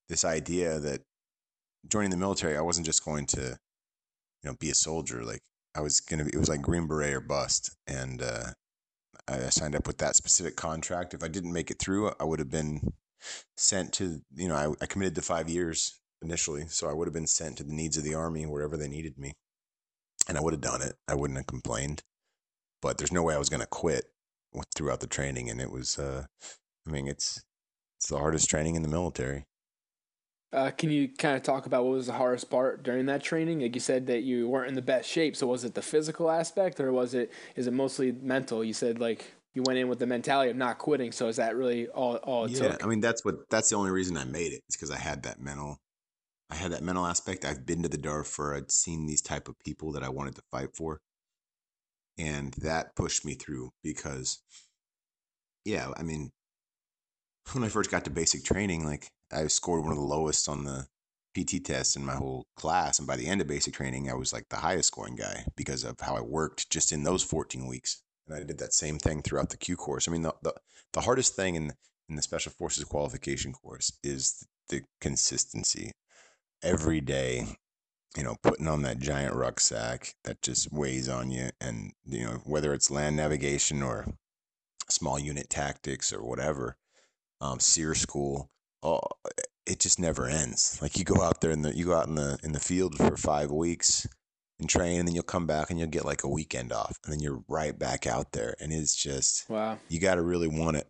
this 0.09 0.25
idea 0.25 0.81
that 0.81 1.03
joining 1.89 2.11
the 2.11 2.17
military, 2.17 2.57
I 2.57 2.63
wasn't 2.63 2.87
just 2.87 3.05
going 3.05 3.27
to, 3.27 3.59
you 4.43 4.51
know, 4.51 4.55
be 4.59 4.71
a 4.71 4.75
soldier. 4.75 5.25
Like 5.25 5.43
I 5.75 5.81
was 5.81 6.01
gonna 6.01 6.25
be, 6.25 6.31
it 6.33 6.39
was 6.39 6.49
like 6.49 6.63
Green 6.63 6.87
Beret 6.87 7.15
or 7.15 7.21
bust, 7.21 7.77
and 7.87 8.23
uh, 8.23 8.47
I 9.29 9.39
signed 9.51 9.77
up 9.77 9.87
with 9.87 9.99
that 9.99 10.17
specific 10.17 10.57
contract. 10.57 11.15
If 11.15 11.23
I 11.23 11.29
didn't 11.29 11.53
make 11.53 11.71
it 11.71 11.79
through, 11.79 12.13
I 12.19 12.25
would 12.25 12.39
have 12.39 12.51
been 12.51 12.93
sent 13.57 13.93
to, 13.95 14.21
you 14.35 14.49
know, 14.49 14.57
I, 14.57 14.83
I 14.83 14.87
committed 14.87 15.15
to 15.17 15.23
five 15.23 15.49
years 15.49 16.01
initially, 16.23 16.67
so 16.69 16.89
I 16.89 16.93
would 16.93 17.07
have 17.07 17.15
been 17.15 17.27
sent 17.27 17.59
to 17.59 17.65
the 17.65 17.75
needs 17.75 17.97
of 17.97 18.05
the 18.05 18.15
army 18.15 18.45
wherever 18.47 18.77
they 18.77 18.89
needed 18.89 19.19
me, 19.19 19.35
and 20.29 20.37
I 20.37 20.41
would 20.41 20.53
have 20.53 20.61
done 20.61 20.83
it. 20.83 20.97
I 21.07 21.15
wouldn't 21.15 21.39
have 21.39 21.47
complained, 21.47 22.03
but 22.83 22.99
there's 22.99 23.13
no 23.13 23.23
way 23.23 23.35
I 23.35 23.39
was 23.39 23.49
gonna 23.49 23.67
quit 23.67 24.07
throughout 24.75 25.01
the 25.01 25.07
training, 25.07 25.49
and 25.49 25.61
it 25.61 25.71
was, 25.71 25.99
uh, 25.99 26.25
I 26.87 26.91
mean, 26.91 27.07
it's 27.07 27.43
it's 27.99 28.09
the 28.09 28.19
hardest 28.19 28.49
training 28.49 28.77
in 28.77 28.83
the 28.83 28.89
military. 28.89 29.45
Uh, 30.53 30.71
can 30.73 30.91
you 30.91 31.09
kind 31.09 31.37
of 31.37 31.43
talk 31.43 31.67
about 31.67 31.85
what 31.85 31.93
was 31.93 32.07
the 32.07 32.13
hardest 32.13 32.51
part 32.51 32.83
during 32.83 33.07
that 33.07 33.23
training? 33.23 33.61
Like 33.61 33.75
you 33.75 33.81
said 33.81 34.09
that 34.09 34.23
you 34.23 34.49
weren't 34.49 34.69
in 34.69 34.75
the 34.75 34.83
best 34.83 35.09
shape, 35.09 35.37
so 35.37 35.47
was 35.47 35.65
it 35.65 35.75
the 35.75 35.83
physical 35.83 36.29
aspect, 36.31 36.81
or 36.81 36.93
was 36.93 37.15
it 37.15 37.31
is 37.55 37.69
it 37.69 37.73
mostly 37.73 38.11
mental? 38.11 38.65
You 38.65 38.73
said 38.73 38.99
like 38.99 39.33
you 39.55 39.63
went 39.65 39.79
in 39.79 39.89
with 39.89 40.01
the 40.01 40.07
mentality 40.07 40.51
of 40.51 40.57
not 40.57 40.79
quitting. 40.79 41.13
So 41.13 41.29
is 41.29 41.37
that 41.37 41.55
really 41.55 41.87
all 41.89 42.17
all 42.17 42.47
it 42.47 42.53
yeah, 42.53 42.71
took? 42.71 42.85
I 42.85 42.89
mean 42.89 43.01
that's 43.01 43.25
what 43.25 43.49
that's 43.49 43.71
the 43.71 43.77
only 43.77 43.93
reason 43.93 44.17
I 44.17 44.25
made 44.25 44.53
it. 44.53 44.63
It's 44.69 44.77
because 44.77 44.91
I 44.91 44.99
had 44.99 45.23
that 45.23 45.41
mental, 45.41 45.79
I 46.51 46.57
had 46.57 46.73
that 46.73 46.83
mental 46.83 47.07
aspect. 47.07 47.45
I've 47.45 47.65
been 47.65 47.85
to 47.85 47.89
the 47.89 47.99
Darfur. 47.99 48.57
I'd 48.57 48.73
seen 48.73 49.07
these 49.07 49.23
type 49.23 49.49
of 49.49 49.59
people 49.61 49.93
that 49.93 50.03
I 50.03 50.09
wanted 50.09 50.35
to 50.35 50.43
fight 50.51 50.75
for, 50.75 51.01
and 52.19 52.55
that 52.55 52.97
pushed 52.97 53.25
me 53.25 53.35
through 53.35 53.71
because, 53.85 54.41
yeah, 55.65 55.93
I 55.97 56.03
mean, 56.03 56.33
when 57.55 57.65
I 57.65 57.69
first 57.69 57.91
got 57.91 58.05
to 58.05 58.11
basic 58.11 58.45
training, 58.45 58.85
like 58.85 59.11
I 59.33 59.47
scored 59.47 59.83
one 59.83 59.93
of 59.93 59.99
the 59.99 60.05
lowest 60.05 60.49
on 60.49 60.65
the 60.65 60.87
PT 61.35 61.65
test 61.65 61.97
in 61.97 62.05
my 62.05 62.15
whole 62.15 62.47
class. 62.57 62.99
And 62.99 63.07
by 63.07 63.17
the 63.17 63.27
end 63.27 63.41
of 63.41 63.47
basic 63.47 63.75
training, 63.75 64.11
I 64.11 64.15
was 64.15 64.33
like 64.33 64.49
the 64.49 64.57
highest 64.57 64.89
scoring 64.89 65.17
guy 65.17 65.45
because 65.57 65.85
of 65.85 66.01
how 66.01 66.17
I 66.17 66.21
worked 66.21 66.71
just 66.71 66.93
in 66.93 67.05
those 67.05 67.23
14 67.23 67.67
weeks. 67.67 68.03
And 68.27 68.37
I 68.37 68.45
did 68.45 68.59
that 68.59 68.73
same 68.73 68.99
thing 68.99 69.23
throughout 69.23 69.51
the 69.51 69.57
Q 69.57 69.77
course. 69.77 70.09
I 70.09 70.13
mean, 70.13 70.23
the, 70.23 70.35
the, 70.43 70.55
the 70.93 71.01
hardest 71.01 71.37
thing 71.37 71.55
in, 71.55 71.73
in 72.09 72.17
the 72.17 72.23
Special 72.23 72.53
Forces 72.53 72.85
qualification 72.85 73.53
course 73.53 73.93
is 74.03 74.47
the 74.69 74.83
consistency. 75.01 75.93
Every 76.63 77.01
day, 77.01 77.57
you 78.17 78.23
know, 78.23 78.37
putting 78.43 78.69
on 78.69 78.83
that 78.83 78.99
giant 78.99 79.35
rucksack 79.35 80.15
that 80.25 80.43
just 80.43 80.73
weighs 80.73 81.09
on 81.09 81.31
you. 81.31 81.51
And, 81.61 81.93
you 82.05 82.25
know, 82.25 82.41
whether 82.45 82.75
it's 82.75 82.91
land 82.91 83.17
navigation 83.17 83.83
or 83.83 84.07
small 84.89 85.19
unit 85.19 85.49
tactics 85.49 86.13
or 86.13 86.23
whatever, 86.23 86.77
um, 87.41 87.61
SERE 87.61 87.95
school, 87.95 88.51
oh, 88.83 89.01
it 89.67 89.81
just 89.81 89.99
never 89.99 90.27
ends. 90.27 90.79
Like 90.83 90.99
you 90.99 91.05
go 91.05 91.23
out 91.23 91.41
there 91.41 91.51
and 91.51 91.65
the, 91.65 91.75
you 91.75 91.87
go 91.87 91.95
out 91.95 92.09
in 92.09 92.15
the 92.15 92.39
in 92.43 92.53
the 92.53 92.61
field 92.61 92.97
for 92.97 93.17
five 93.17 93.51
weeks 93.51 94.07
and 94.59 94.69
train, 94.69 94.99
and 94.99 95.09
then 95.09 95.15
you'll 95.15 95.25
come 95.25 95.47
back 95.47 95.71
and 95.71 95.79
you'll 95.79 95.89
get 95.89 96.05
like 96.05 96.25
a 96.25 96.29
weekend 96.29 96.73
off, 96.73 96.99
and 97.05 97.13
then 97.13 97.21
you're 97.21 97.43
right 97.49 97.79
back 97.79 98.07
out 98.07 98.33
there, 98.33 98.55
and 98.61 98.73
it's 98.73 98.95
just 98.95 99.49
wow. 99.49 99.79
You 99.89 100.01
got 100.01 100.17
to 100.17 100.23
really 100.23 100.49
want 100.49 100.77
it 100.77 100.87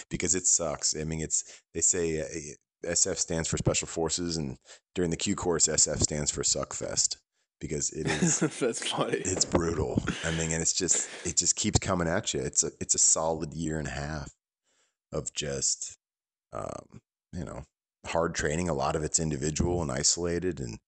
because 0.10 0.34
it 0.34 0.46
sucks. 0.46 0.96
I 0.96 1.04
mean, 1.04 1.20
it's 1.20 1.62
they 1.74 1.80
say 1.80 2.20
uh, 2.20 2.88
SF 2.90 3.16
stands 3.16 3.48
for 3.48 3.56
Special 3.56 3.88
Forces, 3.88 4.36
and 4.36 4.58
during 4.94 5.10
the 5.10 5.16
Q 5.16 5.34
course, 5.34 5.66
SF 5.66 6.00
stands 6.00 6.30
for 6.30 6.42
Suckfest 6.42 7.16
because 7.60 7.90
it 7.90 8.06
is 8.06 8.40
that's 8.60 8.88
funny. 8.88 9.18
It's 9.18 9.44
brutal. 9.44 10.02
I 10.24 10.30
mean, 10.32 10.52
and 10.52 10.62
it's 10.62 10.72
just 10.72 11.08
it 11.26 11.36
just 11.36 11.56
keeps 11.56 11.78
coming 11.78 12.08
at 12.08 12.32
you. 12.32 12.40
It's 12.40 12.62
a 12.62 12.70
it's 12.80 12.94
a 12.94 12.98
solid 12.98 13.54
year 13.54 13.78
and 13.78 13.88
a 13.88 13.92
half 13.92 14.30
of 15.14 15.32
just 15.32 15.96
um, 16.52 17.00
you 17.32 17.44
know, 17.44 17.64
hard 18.06 18.34
training. 18.34 18.68
A 18.68 18.74
lot 18.74 18.96
of 18.96 19.02
it's 19.02 19.18
individual 19.18 19.82
and 19.82 19.90
isolated, 19.90 20.60
and 20.60 20.78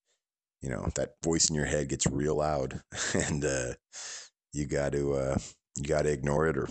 you 0.62 0.70
know 0.70 0.88
that 0.94 1.14
voice 1.22 1.48
in 1.48 1.56
your 1.56 1.66
head 1.66 1.88
gets 1.88 2.06
real 2.06 2.36
loud, 2.36 2.80
and 3.14 3.44
uh, 3.44 3.74
you 4.52 4.66
got 4.66 4.92
to 4.92 5.14
uh, 5.14 5.38
you 5.76 5.84
got 5.84 6.02
to 6.02 6.12
ignore 6.12 6.46
it 6.46 6.56
or 6.56 6.68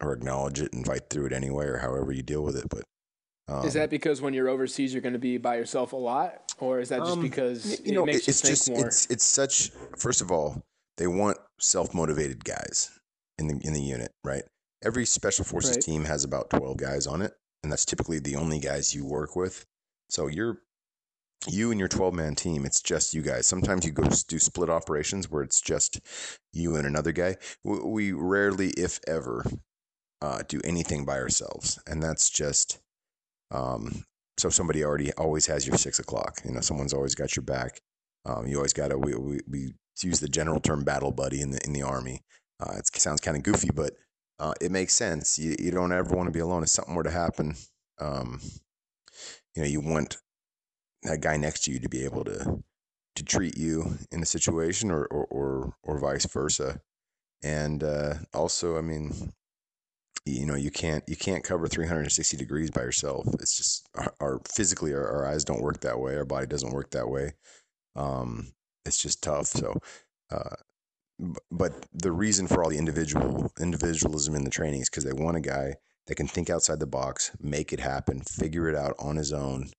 or 0.00 0.12
acknowledge 0.12 0.60
it 0.60 0.72
and 0.72 0.86
fight 0.86 1.10
through 1.10 1.26
it 1.26 1.32
anyway, 1.32 1.66
or 1.66 1.78
however 1.78 2.12
you 2.12 2.22
deal 2.22 2.42
with 2.42 2.56
it. 2.56 2.68
But 2.68 2.84
um, 3.52 3.66
is 3.66 3.74
that 3.74 3.90
because 3.90 4.20
when 4.22 4.34
you're 4.34 4.48
overseas, 4.48 4.92
you're 4.92 5.02
going 5.02 5.12
to 5.12 5.18
be 5.18 5.38
by 5.38 5.56
yourself 5.56 5.92
a 5.92 5.96
lot, 5.96 6.52
or 6.58 6.80
is 6.80 6.88
that 6.88 7.00
just 7.00 7.12
um, 7.12 7.22
because 7.22 7.80
you 7.84 7.94
know 7.94 8.06
it 8.06 8.26
it's 8.26 8.40
just 8.40 8.70
more? 8.70 8.86
it's 8.86 9.06
it's 9.06 9.24
such. 9.24 9.70
First 9.98 10.22
of 10.22 10.30
all, 10.30 10.62
they 10.96 11.06
want 11.06 11.36
self 11.60 11.94
motivated 11.94 12.44
guys 12.44 12.90
in 13.38 13.48
the 13.48 13.60
in 13.62 13.74
the 13.74 13.82
unit, 13.82 14.12
right? 14.24 14.44
Every 14.84 15.06
special 15.06 15.44
forces 15.44 15.76
right. 15.76 15.82
team 15.82 16.04
has 16.04 16.24
about 16.24 16.50
twelve 16.50 16.76
guys 16.76 17.06
on 17.06 17.22
it, 17.22 17.32
and 17.62 17.72
that's 17.72 17.84
typically 17.84 18.18
the 18.18 18.36
only 18.36 18.58
guys 18.58 18.94
you 18.94 19.06
work 19.06 19.36
with. 19.36 19.64
So 20.08 20.26
you're 20.26 20.58
you 21.48 21.70
and 21.70 21.78
your 21.78 21.88
12 21.88 22.14
man 22.14 22.34
team, 22.34 22.64
it's 22.64 22.80
just 22.80 23.14
you 23.14 23.22
guys. 23.22 23.46
Sometimes 23.46 23.84
you 23.84 23.92
go 23.92 24.04
do 24.04 24.38
split 24.38 24.70
operations 24.70 25.30
where 25.30 25.42
it's 25.42 25.60
just 25.60 26.00
you 26.52 26.76
and 26.76 26.86
another 26.86 27.12
guy. 27.12 27.36
We 27.64 28.12
rarely, 28.12 28.70
if 28.70 29.00
ever, 29.06 29.44
uh, 30.22 30.42
do 30.48 30.60
anything 30.64 31.04
by 31.04 31.18
ourselves. 31.18 31.78
And 31.86 32.02
that's 32.02 32.30
just, 32.30 32.78
um, 33.50 34.04
so 34.38 34.48
somebody 34.48 34.84
already 34.84 35.12
always 35.14 35.46
has 35.46 35.66
your 35.66 35.76
six 35.76 35.98
o'clock. 35.98 36.40
You 36.44 36.52
know, 36.52 36.60
someone's 36.60 36.94
always 36.94 37.14
got 37.14 37.36
your 37.36 37.44
back. 37.44 37.80
Um, 38.26 38.46
you 38.46 38.56
always 38.56 38.72
got 38.72 38.88
to, 38.88 38.98
we, 38.98 39.14
we, 39.14 39.40
we 39.46 39.74
use 40.02 40.20
the 40.20 40.28
general 40.28 40.60
term 40.60 40.82
battle 40.82 41.12
buddy 41.12 41.40
in 41.40 41.50
the, 41.50 41.60
in 41.64 41.72
the 41.72 41.82
army. 41.82 42.22
Uh, 42.58 42.74
it 42.78 42.86
sounds 42.86 43.20
kind 43.20 43.36
of 43.36 43.42
goofy, 43.42 43.70
but 43.74 43.92
uh, 44.38 44.52
it 44.60 44.70
makes 44.70 44.94
sense. 44.94 45.38
You, 45.38 45.54
you 45.58 45.70
don't 45.70 45.92
ever 45.92 46.14
want 46.14 46.26
to 46.26 46.32
be 46.32 46.40
alone. 46.40 46.62
If 46.62 46.70
something 46.70 46.94
were 46.94 47.04
to 47.04 47.10
happen, 47.10 47.54
um, 48.00 48.40
you 49.54 49.62
know, 49.62 49.68
you 49.68 49.80
want 49.80 50.16
that 51.02 51.20
guy 51.20 51.36
next 51.36 51.64
to 51.64 51.72
you 51.72 51.78
to 51.80 51.88
be 51.88 52.04
able 52.04 52.24
to 52.24 52.62
to 53.16 53.24
treat 53.24 53.56
you 53.56 53.96
in 54.10 54.22
a 54.22 54.26
situation, 54.26 54.90
or 54.90 55.04
or 55.06 55.26
or, 55.30 55.74
or 55.82 55.98
vice 55.98 56.26
versa. 56.26 56.80
And 57.42 57.84
uh, 57.84 58.14
also, 58.32 58.78
I 58.78 58.80
mean, 58.80 59.32
you 60.24 60.46
know, 60.46 60.56
you 60.56 60.70
can't 60.70 61.04
you 61.06 61.16
can't 61.16 61.44
cover 61.44 61.68
360 61.68 62.36
degrees 62.36 62.70
by 62.70 62.82
yourself. 62.82 63.26
It's 63.34 63.56
just 63.56 63.88
our, 63.94 64.14
our 64.20 64.40
physically 64.52 64.94
our, 64.94 65.06
our, 65.06 65.26
eyes 65.26 65.44
don't 65.44 65.62
work 65.62 65.80
that 65.80 66.00
way. 66.00 66.16
Our 66.16 66.24
body 66.24 66.46
doesn't 66.46 66.72
work 66.72 66.90
that 66.90 67.08
way. 67.08 67.34
Um, 67.94 68.52
it's 68.84 69.00
just 69.00 69.22
tough. 69.22 69.46
So. 69.46 69.78
Uh, 70.32 70.56
but 71.50 71.72
the 71.92 72.12
reason 72.12 72.46
for 72.46 72.62
all 72.62 72.70
the 72.70 72.78
individual 72.78 73.52
individualism 73.60 74.34
in 74.34 74.44
the 74.44 74.50
training 74.50 74.80
is 74.80 74.90
because 74.90 75.04
they 75.04 75.12
want 75.12 75.36
a 75.36 75.40
guy 75.40 75.74
that 76.06 76.16
can 76.16 76.26
think 76.26 76.50
outside 76.50 76.80
the 76.80 76.86
box, 76.86 77.30
make 77.40 77.72
it 77.72 77.80
happen, 77.80 78.20
figure 78.20 78.68
it 78.68 78.74
out 78.74 78.94
on 78.98 79.16
his 79.16 79.32
own, 79.32 79.70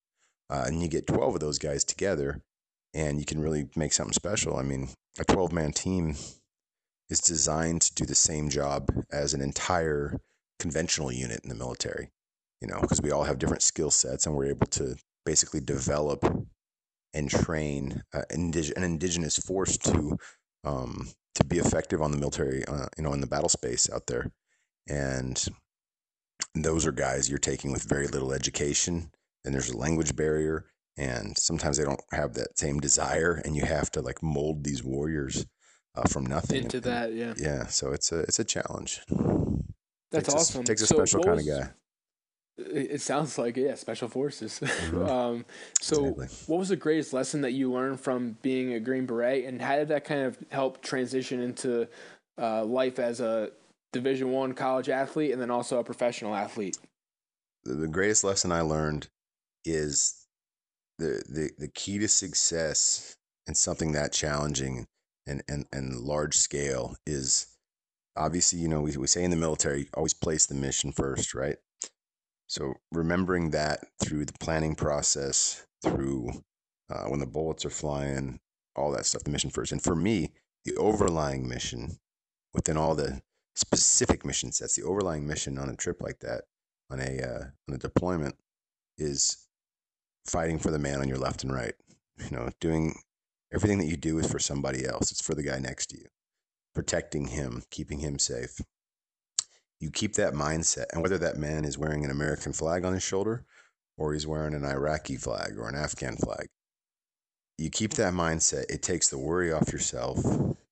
uh, 0.49 0.63
and 0.65 0.81
you 0.81 0.87
get 0.87 1.07
twelve 1.07 1.35
of 1.35 1.41
those 1.41 1.59
guys 1.59 1.83
together, 1.83 2.41
and 2.93 3.19
you 3.19 3.25
can 3.25 3.41
really 3.41 3.67
make 3.75 3.93
something 3.93 4.13
special. 4.13 4.57
I 4.57 4.63
mean, 4.63 4.89
a 5.19 5.25
twelve 5.25 5.51
man 5.51 5.71
team 5.71 6.15
is 7.09 7.19
designed 7.19 7.81
to 7.81 7.93
do 7.93 8.05
the 8.05 8.15
same 8.15 8.49
job 8.49 8.89
as 9.11 9.33
an 9.33 9.41
entire 9.41 10.19
conventional 10.59 11.11
unit 11.11 11.41
in 11.43 11.49
the 11.49 11.55
military. 11.55 12.09
You 12.61 12.69
know, 12.69 12.79
because 12.81 13.01
we 13.01 13.11
all 13.11 13.25
have 13.25 13.37
different 13.37 13.61
skill 13.61 13.91
sets, 13.91 14.25
and 14.25 14.35
we're 14.35 14.45
able 14.45 14.67
to 14.67 14.95
basically 15.25 15.59
develop 15.59 16.23
and 17.13 17.29
train 17.29 18.01
uh, 18.13 18.21
indig- 18.31 18.75
an 18.75 18.83
indigenous 18.83 19.37
force 19.37 19.77
to 19.77 20.17
um, 20.63 21.09
to 21.35 21.43
be 21.43 21.59
effective 21.59 22.01
on 22.01 22.11
the 22.11 22.17
military, 22.17 22.65
uh, 22.65 22.87
you 22.97 23.03
know, 23.03 23.13
in 23.13 23.21
the 23.21 23.27
battle 23.27 23.49
space 23.49 23.89
out 23.91 24.07
there. 24.07 24.31
And 24.87 25.43
those 26.53 26.85
are 26.85 26.91
guys 26.91 27.29
you're 27.29 27.37
taking 27.39 27.71
with 27.71 27.83
very 27.83 28.07
little 28.07 28.33
education 28.33 29.11
and 29.43 29.53
there's 29.53 29.69
a 29.69 29.77
language 29.77 30.15
barrier, 30.15 30.65
and 30.97 31.37
sometimes 31.37 31.77
they 31.77 31.83
don't 31.83 32.01
have 32.11 32.33
that 32.33 32.57
same 32.57 32.79
desire, 32.79 33.41
and 33.45 33.55
you 33.55 33.63
have 33.63 33.91
to 33.91 34.01
like 34.01 34.23
mold 34.23 34.63
these 34.63 34.83
warriors 34.83 35.45
uh, 35.95 36.03
from 36.09 36.25
nothing 36.25 36.63
into 36.63 36.79
that. 36.81 37.13
Yeah, 37.13 37.35
yeah. 37.37 37.67
So 37.67 37.91
it's 37.91 38.11
a 38.11 38.19
it's 38.21 38.39
a 38.39 38.43
challenge. 38.43 39.01
That's 40.11 40.27
takes 40.29 40.33
awesome. 40.33 40.61
A, 40.61 40.63
takes 40.63 40.81
a 40.81 40.87
So 40.87 40.95
special 40.95 41.21
kind 41.23 41.35
was- 41.37 41.47
of 41.47 41.59
guy. 41.59 41.69
It 42.57 43.01
sounds 43.01 43.37
like 43.37 43.57
yeah, 43.57 43.75
special 43.75 44.07
forces. 44.07 44.59
Mhm. 44.63 45.09
um, 45.09 45.45
so, 45.81 46.05
Exactly. 46.05 46.27
what 46.47 46.59
was 46.59 46.69
the 46.69 46.75
greatest 46.75 47.11
lesson 47.13 47.41
that 47.41 47.51
you 47.51 47.71
learned 47.71 47.99
from 47.99 48.37
being 48.41 48.73
a 48.73 48.79
Green 48.79 49.05
Beret, 49.05 49.45
and 49.45 49.61
how 49.61 49.75
did 49.75 49.89
that 49.89 50.05
kind 50.05 50.21
of 50.21 50.37
help 50.51 50.81
transition 50.81 51.41
into 51.41 51.87
uh, 52.37 52.63
life 52.63 52.97
as 52.99 53.19
a 53.19 53.51
Division 53.91 54.31
One 54.31 54.53
college 54.53 54.89
athlete, 54.89 55.31
and 55.31 55.41
then 55.41 55.51
also 55.51 55.79
a 55.79 55.83
professional 55.83 56.33
athlete? 56.35 56.77
the, 57.65 57.73
the 57.73 57.87
greatest 57.87 58.23
lesson 58.23 58.51
I 58.51 58.61
learned 58.61 59.07
is 59.65 60.25
the, 60.99 61.23
the 61.27 61.51
the 61.57 61.67
key 61.67 61.97
to 61.99 62.07
success 62.07 63.15
in 63.47 63.55
something 63.55 63.91
that 63.93 64.13
challenging 64.13 64.85
and 65.27 65.43
and, 65.49 65.65
and 65.73 65.95
large 65.99 66.37
scale 66.37 66.95
is 67.05 67.47
obviously 68.15 68.59
you 68.59 68.67
know 68.67 68.81
we, 68.81 68.95
we 68.95 69.07
say 69.07 69.23
in 69.23 69.31
the 69.31 69.35
military 69.35 69.89
always 69.93 70.13
place 70.13 70.45
the 70.45 70.55
mission 70.55 70.91
first 70.91 71.33
right 71.33 71.57
so 72.47 72.73
remembering 72.91 73.51
that 73.51 73.85
through 74.03 74.25
the 74.25 74.33
planning 74.39 74.75
process 74.75 75.65
through 75.83 76.29
uh, 76.89 77.05
when 77.05 77.19
the 77.19 77.25
bullets 77.25 77.65
are 77.65 77.71
flying 77.71 78.39
all 78.75 78.91
that 78.91 79.05
stuff 79.05 79.23
the 79.23 79.31
mission 79.31 79.49
first 79.49 79.71
and 79.71 79.83
for 79.83 79.95
me 79.95 80.31
the 80.65 80.75
overlying 80.75 81.47
mission 81.47 81.97
within 82.53 82.77
all 82.77 82.95
the 82.95 83.21
specific 83.55 84.25
mission 84.25 84.51
sets 84.51 84.75
the 84.75 84.83
overlying 84.83 85.25
mission 85.25 85.57
on 85.57 85.69
a 85.69 85.75
trip 85.75 86.01
like 86.01 86.19
that 86.19 86.43
on 86.89 86.99
a 86.99 87.21
uh, 87.21 87.45
on 87.67 87.75
a 87.75 87.77
deployment 87.77 88.35
is 88.97 89.45
fighting 90.25 90.57
for 90.57 90.71
the 90.71 90.79
man 90.79 90.99
on 90.99 91.07
your 91.07 91.17
left 91.17 91.43
and 91.43 91.53
right. 91.53 91.75
You 92.17 92.35
know, 92.35 92.49
doing 92.59 92.95
everything 93.53 93.77
that 93.79 93.85
you 93.85 93.97
do 93.97 94.17
is 94.19 94.31
for 94.31 94.39
somebody 94.39 94.85
else. 94.85 95.11
It's 95.11 95.21
for 95.21 95.35
the 95.35 95.43
guy 95.43 95.59
next 95.59 95.87
to 95.87 95.97
you, 95.97 96.05
protecting 96.73 97.27
him, 97.27 97.63
keeping 97.69 97.99
him 97.99 98.19
safe. 98.19 98.59
You 99.79 99.91
keep 99.91 100.13
that 100.13 100.33
mindset, 100.33 100.85
and 100.93 101.01
whether 101.01 101.17
that 101.17 101.37
man 101.37 101.65
is 101.65 101.77
wearing 101.77 102.05
an 102.05 102.11
American 102.11 102.53
flag 102.53 102.85
on 102.85 102.93
his 102.93 103.03
shoulder 103.03 103.45
or 103.97 104.13
he's 104.13 104.27
wearing 104.27 104.53
an 104.53 104.65
Iraqi 104.65 105.17
flag 105.17 105.57
or 105.57 105.67
an 105.67 105.75
Afghan 105.75 106.15
flag, 106.15 106.47
you 107.57 107.69
keep 107.69 107.93
that 107.93 108.13
mindset. 108.13 108.65
It 108.69 108.81
takes 108.81 109.09
the 109.09 109.17
worry 109.17 109.51
off 109.51 109.71
yourself. 109.71 110.19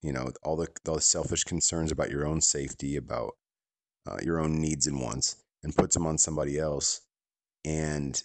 You 0.02 0.12
know, 0.12 0.32
all 0.44 0.58
the 0.58 0.68
all 0.88 0.96
the 0.96 1.02
selfish 1.02 1.44
concerns 1.44 1.92
about 1.92 2.10
your 2.12 2.26
own 2.26 2.42
safety, 2.42 2.98
about 2.98 3.36
uh, 4.06 4.18
your 4.22 4.40
own 4.40 4.60
needs 4.60 4.88
and 4.88 5.02
wants, 5.02 5.38
and 5.64 5.76
puts 5.76 5.96
them 5.96 6.06
on 6.06 6.18
somebody 6.18 6.60
else. 6.60 7.02
And 7.64 8.22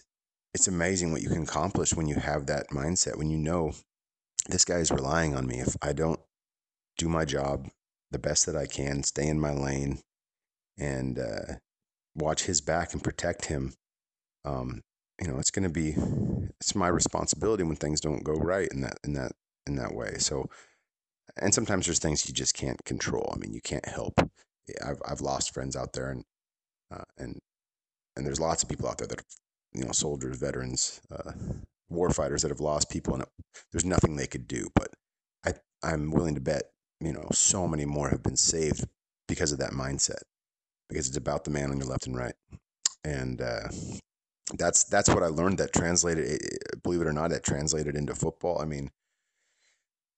it's 0.53 0.67
amazing 0.67 1.11
what 1.11 1.21
you 1.21 1.29
can 1.29 1.43
accomplish 1.43 1.93
when 1.93 2.07
you 2.07 2.15
have 2.15 2.47
that 2.47 2.69
mindset, 2.69 3.17
when 3.17 3.29
you 3.29 3.37
know 3.37 3.73
this 4.47 4.65
guy 4.65 4.77
is 4.77 4.91
relying 4.91 5.35
on 5.35 5.47
me. 5.47 5.59
If 5.59 5.77
I 5.81 5.93
don't 5.93 6.19
do 6.97 7.07
my 7.07 7.23
job 7.23 7.69
the 8.11 8.19
best 8.19 8.45
that 8.45 8.55
I 8.55 8.65
can, 8.65 9.03
stay 9.03 9.27
in 9.27 9.39
my 9.39 9.53
lane, 9.53 9.99
and 10.79 11.19
uh, 11.19 11.55
watch 12.15 12.43
his 12.43 12.61
back 12.61 12.93
and 12.93 13.03
protect 13.03 13.45
him, 13.45 13.73
um, 14.45 14.81
you 15.21 15.27
know, 15.27 15.37
it's 15.37 15.51
going 15.51 15.63
to 15.63 15.69
be 15.69 15.95
it's 16.59 16.75
my 16.75 16.87
responsibility 16.87 17.63
when 17.63 17.75
things 17.75 18.01
don't 18.01 18.23
go 18.23 18.33
right 18.33 18.69
in 18.71 18.81
that 18.81 18.97
in 19.03 19.13
that 19.13 19.33
in 19.67 19.75
that 19.75 19.93
way. 19.93 20.15
So, 20.17 20.49
and 21.37 21.53
sometimes 21.53 21.85
there's 21.85 21.99
things 21.99 22.27
you 22.27 22.33
just 22.33 22.55
can't 22.55 22.83
control. 22.85 23.31
I 23.33 23.37
mean, 23.37 23.53
you 23.53 23.61
can't 23.61 23.87
help. 23.87 24.13
I've 24.85 25.01
I've 25.05 25.21
lost 25.21 25.53
friends 25.53 25.75
out 25.75 25.93
there, 25.93 26.11
and 26.11 26.23
uh, 26.91 27.03
and 27.17 27.39
and 28.15 28.25
there's 28.25 28.39
lots 28.39 28.63
of 28.63 28.69
people 28.69 28.87
out 28.87 28.97
there 28.97 29.07
that 29.07 29.21
you 29.73 29.83
know 29.83 29.91
soldiers, 29.91 30.37
veterans, 30.37 31.01
uh, 31.11 31.31
war 31.89 32.09
fighters 32.11 32.41
that 32.41 32.51
have 32.51 32.59
lost 32.59 32.89
people, 32.89 33.13
and 33.15 33.23
there's 33.71 33.85
nothing 33.85 34.15
they 34.15 34.27
could 34.27 34.47
do. 34.47 34.67
But 34.75 34.89
I 35.45 35.53
I'm 35.83 36.11
willing 36.11 36.35
to 36.35 36.41
bet 36.41 36.63
you 36.99 37.13
know 37.13 37.27
so 37.31 37.67
many 37.67 37.85
more 37.85 38.09
have 38.09 38.23
been 38.23 38.37
saved 38.37 38.87
because 39.27 39.51
of 39.51 39.59
that 39.59 39.71
mindset, 39.71 40.21
because 40.89 41.07
it's 41.07 41.17
about 41.17 41.43
the 41.43 41.51
man 41.51 41.71
on 41.71 41.77
your 41.77 41.87
left 41.87 42.07
and 42.07 42.17
right, 42.17 42.35
and 43.03 43.41
uh, 43.41 43.67
that's 44.57 44.83
that's 44.85 45.09
what 45.09 45.23
I 45.23 45.27
learned. 45.27 45.59
That 45.59 45.73
translated, 45.73 46.25
it- 46.25 46.41
it- 46.41 46.83
believe 46.83 47.01
it 47.01 47.07
or 47.07 47.13
not, 47.13 47.31
it 47.31 47.43
translated 47.43 47.95
into 47.95 48.15
football. 48.15 48.61
I 48.61 48.65
mean. 48.65 48.91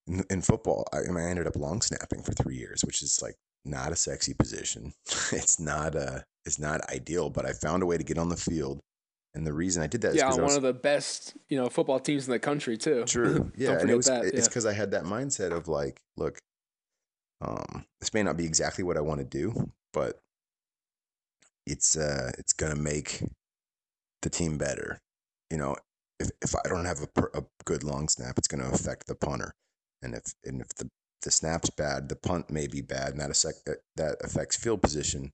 In, 0.08 0.26
in 0.32 0.42
football, 0.42 0.88
I, 0.92 0.98
I 0.98 1.08
mean, 1.12 1.18
I 1.24 1.30
ended 1.30 1.46
up 1.46 1.56
long 1.56 1.80
snapping 1.80 2.24
for 2.24 2.34
three 2.34 2.56
years, 2.56 2.84
which 2.84 3.04
is 3.04 3.20
like 3.22 3.36
not 3.66 3.92
a 3.92 3.96
sexy 3.96 4.34
position. 4.34 4.94
it's 5.32 5.60
not 5.60 5.96
uh 5.96 6.20
it's 6.46 6.60
not 6.60 6.82
ideal, 6.90 7.30
but 7.30 7.46
I 7.46 7.54
found 7.54 7.84
a 7.84 7.86
way 7.86 7.98
to 7.98 8.04
get 8.04 8.18
on 8.18 8.30
the 8.30 8.36
field. 8.36 8.80
And 9.34 9.46
the 9.46 9.54
reason 9.54 9.82
I 9.82 9.88
did 9.88 10.02
that 10.02 10.10
is 10.10 10.16
Yeah, 10.16 10.26
because 10.26 10.40
on 10.40 10.42
I 10.42 10.44
was 10.46 10.54
one 10.56 10.58
of 10.58 10.64
the 10.76 10.80
best, 10.80 11.36
you 11.50 11.58
know, 11.58 11.70
football 11.70 12.00
teams 12.00 12.28
in 12.28 12.32
the 12.32 12.40
country 12.40 12.78
too. 12.78 13.04
true. 13.08 13.52
Yeah, 13.56 13.80
and 13.80 13.90
it 13.90 13.96
was 13.96 14.08
that. 14.08 14.26
it's 14.26 14.34
yeah. 14.36 14.44
because 14.46 14.66
I 14.66 14.74
had 14.74 14.92
that 14.92 15.04
mindset 15.04 15.52
of 15.52 15.68
like, 15.68 16.02
look, 16.18 16.40
um, 17.42 17.86
this 18.00 18.14
may 18.14 18.24
not 18.24 18.38
be 18.38 18.46
exactly 18.46 18.84
what 18.84 18.98
I 18.98 19.02
want 19.02 19.20
to 19.20 19.26
do, 19.26 19.72
but 19.94 20.20
it's 21.66 21.96
uh 21.98 22.32
it's 22.38 22.54
gonna 22.54 22.76
make 22.76 23.24
the 24.22 24.30
team 24.30 24.58
better. 24.58 25.00
You 25.50 25.58
know, 25.58 25.76
if 26.20 26.30
if 26.42 26.56
I 26.56 26.68
don't 26.68 26.86
have 26.86 27.02
a, 27.02 27.08
per, 27.08 27.30
a 27.34 27.44
good 27.66 27.84
long 27.84 28.08
snap, 28.08 28.38
it's 28.38 28.48
gonna 28.48 28.70
affect 28.70 29.08
the 29.08 29.16
punter, 29.16 29.54
and 30.02 30.14
if 30.16 30.24
and 30.46 30.62
if 30.62 30.70
the 30.76 30.90
the 31.24 31.32
snap's 31.32 31.70
bad, 31.70 32.10
the 32.10 32.16
punt 32.16 32.50
may 32.50 32.66
be 32.68 32.82
bad, 32.82 33.10
and 33.12 33.20
that 33.20 33.30
affect, 33.30 33.66
that, 33.66 33.78
that 33.96 34.18
affects 34.24 34.56
field 34.56 34.82
position, 34.82 35.32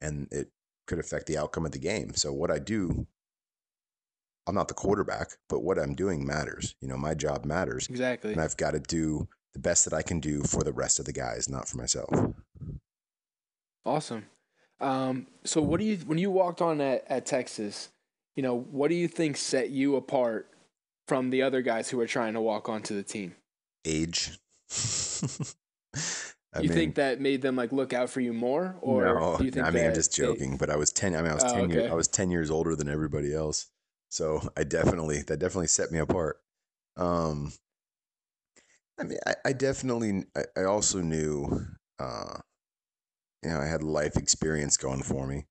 and 0.00 0.26
it 0.32 0.48
could 0.88 0.98
affect 0.98 1.26
the 1.26 1.38
outcome 1.38 1.64
of 1.64 1.70
the 1.70 1.78
game. 1.78 2.14
So 2.14 2.32
what 2.32 2.50
I 2.50 2.58
do, 2.58 3.06
I'm 4.48 4.56
not 4.56 4.66
the 4.66 4.74
quarterback, 4.74 5.36
but 5.48 5.62
what 5.62 5.78
I'm 5.78 5.94
doing 5.94 6.26
matters. 6.26 6.74
You 6.80 6.88
know, 6.88 6.96
my 6.96 7.14
job 7.14 7.44
matters, 7.44 7.86
Exactly. 7.88 8.32
and 8.32 8.40
I've 8.40 8.56
got 8.56 8.72
to 8.72 8.80
do 8.80 9.28
the 9.52 9.60
best 9.60 9.84
that 9.84 9.94
I 9.94 10.02
can 10.02 10.18
do 10.18 10.42
for 10.42 10.64
the 10.64 10.72
rest 10.72 10.98
of 10.98 11.04
the 11.04 11.12
guys, 11.12 11.48
not 11.48 11.68
for 11.68 11.76
myself. 11.78 12.10
Awesome. 13.84 14.26
Um, 14.80 15.26
so 15.44 15.60
what 15.60 15.80
do 15.80 15.86
you 15.86 15.96
when 15.98 16.18
you 16.18 16.30
walked 16.30 16.62
on 16.62 16.80
at, 16.80 17.04
at 17.08 17.26
Texas, 17.26 17.90
you 18.36 18.42
know, 18.42 18.58
what 18.58 18.88
do 18.88 18.94
you 18.94 19.08
think 19.08 19.36
set 19.36 19.70
you 19.70 19.96
apart 19.96 20.48
from 21.06 21.30
the 21.30 21.42
other 21.42 21.62
guys 21.62 21.90
who 21.90 21.98
were 21.98 22.06
trying 22.06 22.34
to 22.34 22.40
walk 22.40 22.68
onto 22.68 22.94
the 22.94 23.02
team? 23.02 23.34
Age. 23.84 24.38
You 26.56 26.62
mean, 26.62 26.72
think 26.72 26.94
that 26.96 27.20
made 27.20 27.42
them 27.42 27.54
like 27.54 27.70
look 27.70 27.92
out 27.92 28.10
for 28.10 28.20
you 28.20 28.32
more, 28.32 28.74
or 28.80 29.04
no, 29.04 29.36
do 29.38 29.44
you 29.44 29.52
think 29.52 29.64
I 29.64 29.70
mean, 29.70 29.86
I'm 29.86 29.94
just 29.94 30.16
they- 30.16 30.24
joking, 30.24 30.56
but 30.56 30.68
I 30.68 30.74
was 30.74 30.90
10, 30.90 31.14
I 31.14 31.22
mean, 31.22 31.30
I 31.30 31.34
was 31.34 31.44
Oh, 31.44 31.54
10 31.54 31.70
years. 31.70 31.90
I 31.92 31.94
was 31.94 32.08
10 32.08 32.30
years 32.32 32.50
older 32.50 32.74
than 32.74 32.88
everybody 32.88 33.32
else. 33.32 33.68
So 34.08 34.40
I 34.56 34.64
definitely, 34.64 35.22
that 35.22 35.38
definitely 35.38 35.68
set 35.68 35.92
me 35.92 36.00
apart. 36.00 36.40
Um, 36.96 37.52
I 38.98 39.04
mean, 39.04 39.18
I, 39.24 39.34
I 39.44 39.52
definitely, 39.52 40.24
I, 40.36 40.42
I 40.56 40.64
also 40.64 41.00
knew, 41.00 41.66
uh, 42.00 42.38
you 43.42 43.50
know, 43.50 43.58
I 43.58 43.66
had 43.66 43.82
life 43.82 44.16
experience 44.16 44.76
going 44.76 45.02
for 45.02 45.26
me. 45.26 45.46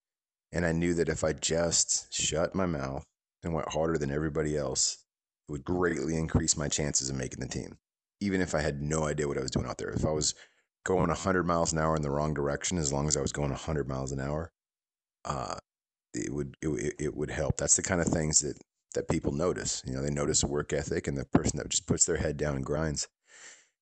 And 0.51 0.65
I 0.65 0.71
knew 0.71 0.93
that 0.95 1.09
if 1.09 1.23
I 1.23 1.33
just 1.33 2.11
shut 2.13 2.55
my 2.55 2.65
mouth 2.65 3.03
and 3.43 3.53
went 3.53 3.71
harder 3.71 3.97
than 3.97 4.11
everybody 4.11 4.57
else, 4.57 4.97
it 5.47 5.51
would 5.51 5.63
greatly 5.63 6.15
increase 6.17 6.57
my 6.57 6.67
chances 6.67 7.09
of 7.09 7.15
making 7.15 7.39
the 7.39 7.47
team. 7.47 7.77
Even 8.19 8.41
if 8.41 8.55
I 8.55 8.61
had 8.61 8.81
no 8.81 9.05
idea 9.05 9.27
what 9.27 9.37
I 9.37 9.41
was 9.41 9.51
doing 9.51 9.67
out 9.67 9.77
there. 9.77 9.91
If 9.91 10.05
I 10.05 10.11
was 10.11 10.33
going 10.85 11.07
100 11.07 11.43
miles 11.43 11.71
an 11.71 11.79
hour 11.79 11.95
in 11.95 12.01
the 12.01 12.11
wrong 12.11 12.33
direction, 12.33 12.77
as 12.77 12.91
long 12.91 13.07
as 13.07 13.15
I 13.15 13.21
was 13.21 13.31
going 13.31 13.49
100 13.49 13.87
miles 13.87 14.11
an 14.11 14.19
hour, 14.19 14.51
uh, 15.25 15.55
it 16.13 16.33
would 16.33 16.55
it, 16.61 16.95
it 16.99 17.15
would 17.15 17.29
help. 17.29 17.57
That's 17.57 17.75
the 17.75 17.83
kind 17.83 18.01
of 18.01 18.07
things 18.07 18.39
that 18.41 18.57
that 18.95 19.07
people 19.07 19.31
notice. 19.31 19.83
You 19.85 19.93
know, 19.93 20.01
they 20.01 20.09
notice 20.09 20.43
a 20.43 20.47
work 20.47 20.73
ethic 20.73 21.07
and 21.07 21.17
the 21.17 21.25
person 21.25 21.57
that 21.57 21.69
just 21.69 21.87
puts 21.87 22.05
their 22.05 22.17
head 22.17 22.37
down 22.37 22.55
and 22.55 22.65
grinds. 22.65 23.07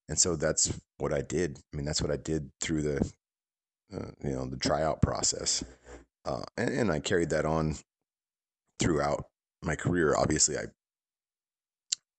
And 0.10 0.20
so 0.20 0.36
that's 0.36 0.78
what 0.98 1.14
I 1.14 1.22
did. 1.22 1.60
I 1.74 1.78
mean, 1.78 1.86
that's 1.86 2.02
what 2.02 2.12
I 2.12 2.18
did 2.18 2.52
through 2.62 2.82
the 2.82 3.12
uh, 3.94 4.12
you 4.24 4.32
know 4.32 4.46
the 4.48 4.58
tryout 4.58 5.02
process, 5.02 5.64
uh, 6.26 6.44
and, 6.58 6.70
and 6.70 6.92
I 6.92 7.00
carried 7.00 7.30
that 7.30 7.46
on 7.46 7.76
throughout 8.80 9.26
my 9.64 9.76
career. 9.76 10.16
Obviously, 10.16 10.58
I 10.58 10.66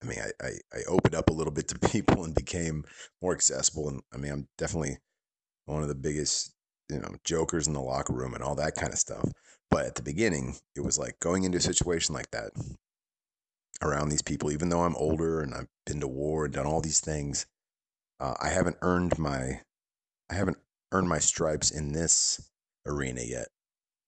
I 0.02 0.06
mean, 0.06 0.18
I, 0.20 0.46
I, 0.46 0.50
I 0.72 0.82
opened 0.88 1.14
up 1.14 1.28
a 1.28 1.32
little 1.32 1.52
bit 1.52 1.68
to 1.68 1.78
people 1.90 2.24
and 2.24 2.34
became 2.34 2.84
more 3.20 3.32
accessible. 3.32 3.88
And 3.88 4.02
I 4.12 4.16
mean, 4.16 4.32
I'm 4.32 4.48
definitely 4.56 4.98
one 5.66 5.82
of 5.82 5.88
the 5.88 5.94
biggest, 5.94 6.54
you 6.88 6.98
know, 6.98 7.14
jokers 7.24 7.66
in 7.66 7.74
the 7.74 7.80
locker 7.80 8.12
room 8.12 8.34
and 8.34 8.42
all 8.42 8.54
that 8.56 8.74
kind 8.74 8.92
of 8.92 8.98
stuff. 8.98 9.28
But 9.70 9.86
at 9.86 9.94
the 9.96 10.02
beginning, 10.02 10.56
it 10.74 10.80
was 10.80 10.98
like 10.98 11.18
going 11.20 11.44
into 11.44 11.58
a 11.58 11.62
situation 11.62 12.14
like 12.14 12.30
that 12.30 12.52
around 13.82 14.08
these 14.08 14.22
people, 14.22 14.50
even 14.50 14.70
though 14.70 14.82
I'm 14.82 14.96
older 14.96 15.40
and 15.40 15.54
I've 15.54 15.68
been 15.86 16.00
to 16.00 16.08
war 16.08 16.46
and 16.46 16.54
done 16.54 16.66
all 16.66 16.80
these 16.80 17.00
things, 17.00 17.46
uh, 18.18 18.34
I 18.40 18.48
haven't 18.48 18.78
earned 18.80 19.18
my, 19.18 19.60
I 20.30 20.34
haven't 20.34 20.58
earned 20.92 21.08
my 21.08 21.18
stripes 21.18 21.70
in 21.70 21.92
this 21.92 22.50
arena 22.86 23.22
yet. 23.22 23.48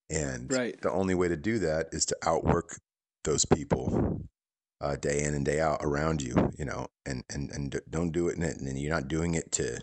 And 0.08 0.50
Right. 0.50 0.80
the 0.80 0.90
only 0.90 1.14
way 1.14 1.28
to 1.28 1.36
do 1.36 1.58
that 1.60 1.88
is 1.92 2.04
to 2.06 2.16
outwork 2.22 2.80
those 3.24 3.44
people 3.44 4.28
uh, 4.80 4.96
day 4.96 5.22
in 5.24 5.34
and 5.34 5.44
day 5.44 5.60
out 5.60 5.80
around 5.82 6.22
you, 6.22 6.50
you 6.58 6.64
know, 6.64 6.88
and 7.04 7.22
and 7.28 7.50
and 7.50 7.80
don't 7.88 8.12
do 8.12 8.28
it, 8.28 8.36
in 8.36 8.42
it, 8.42 8.56
and 8.56 8.78
you're 8.78 8.92
not 8.92 9.08
doing 9.08 9.34
it 9.34 9.52
to 9.52 9.80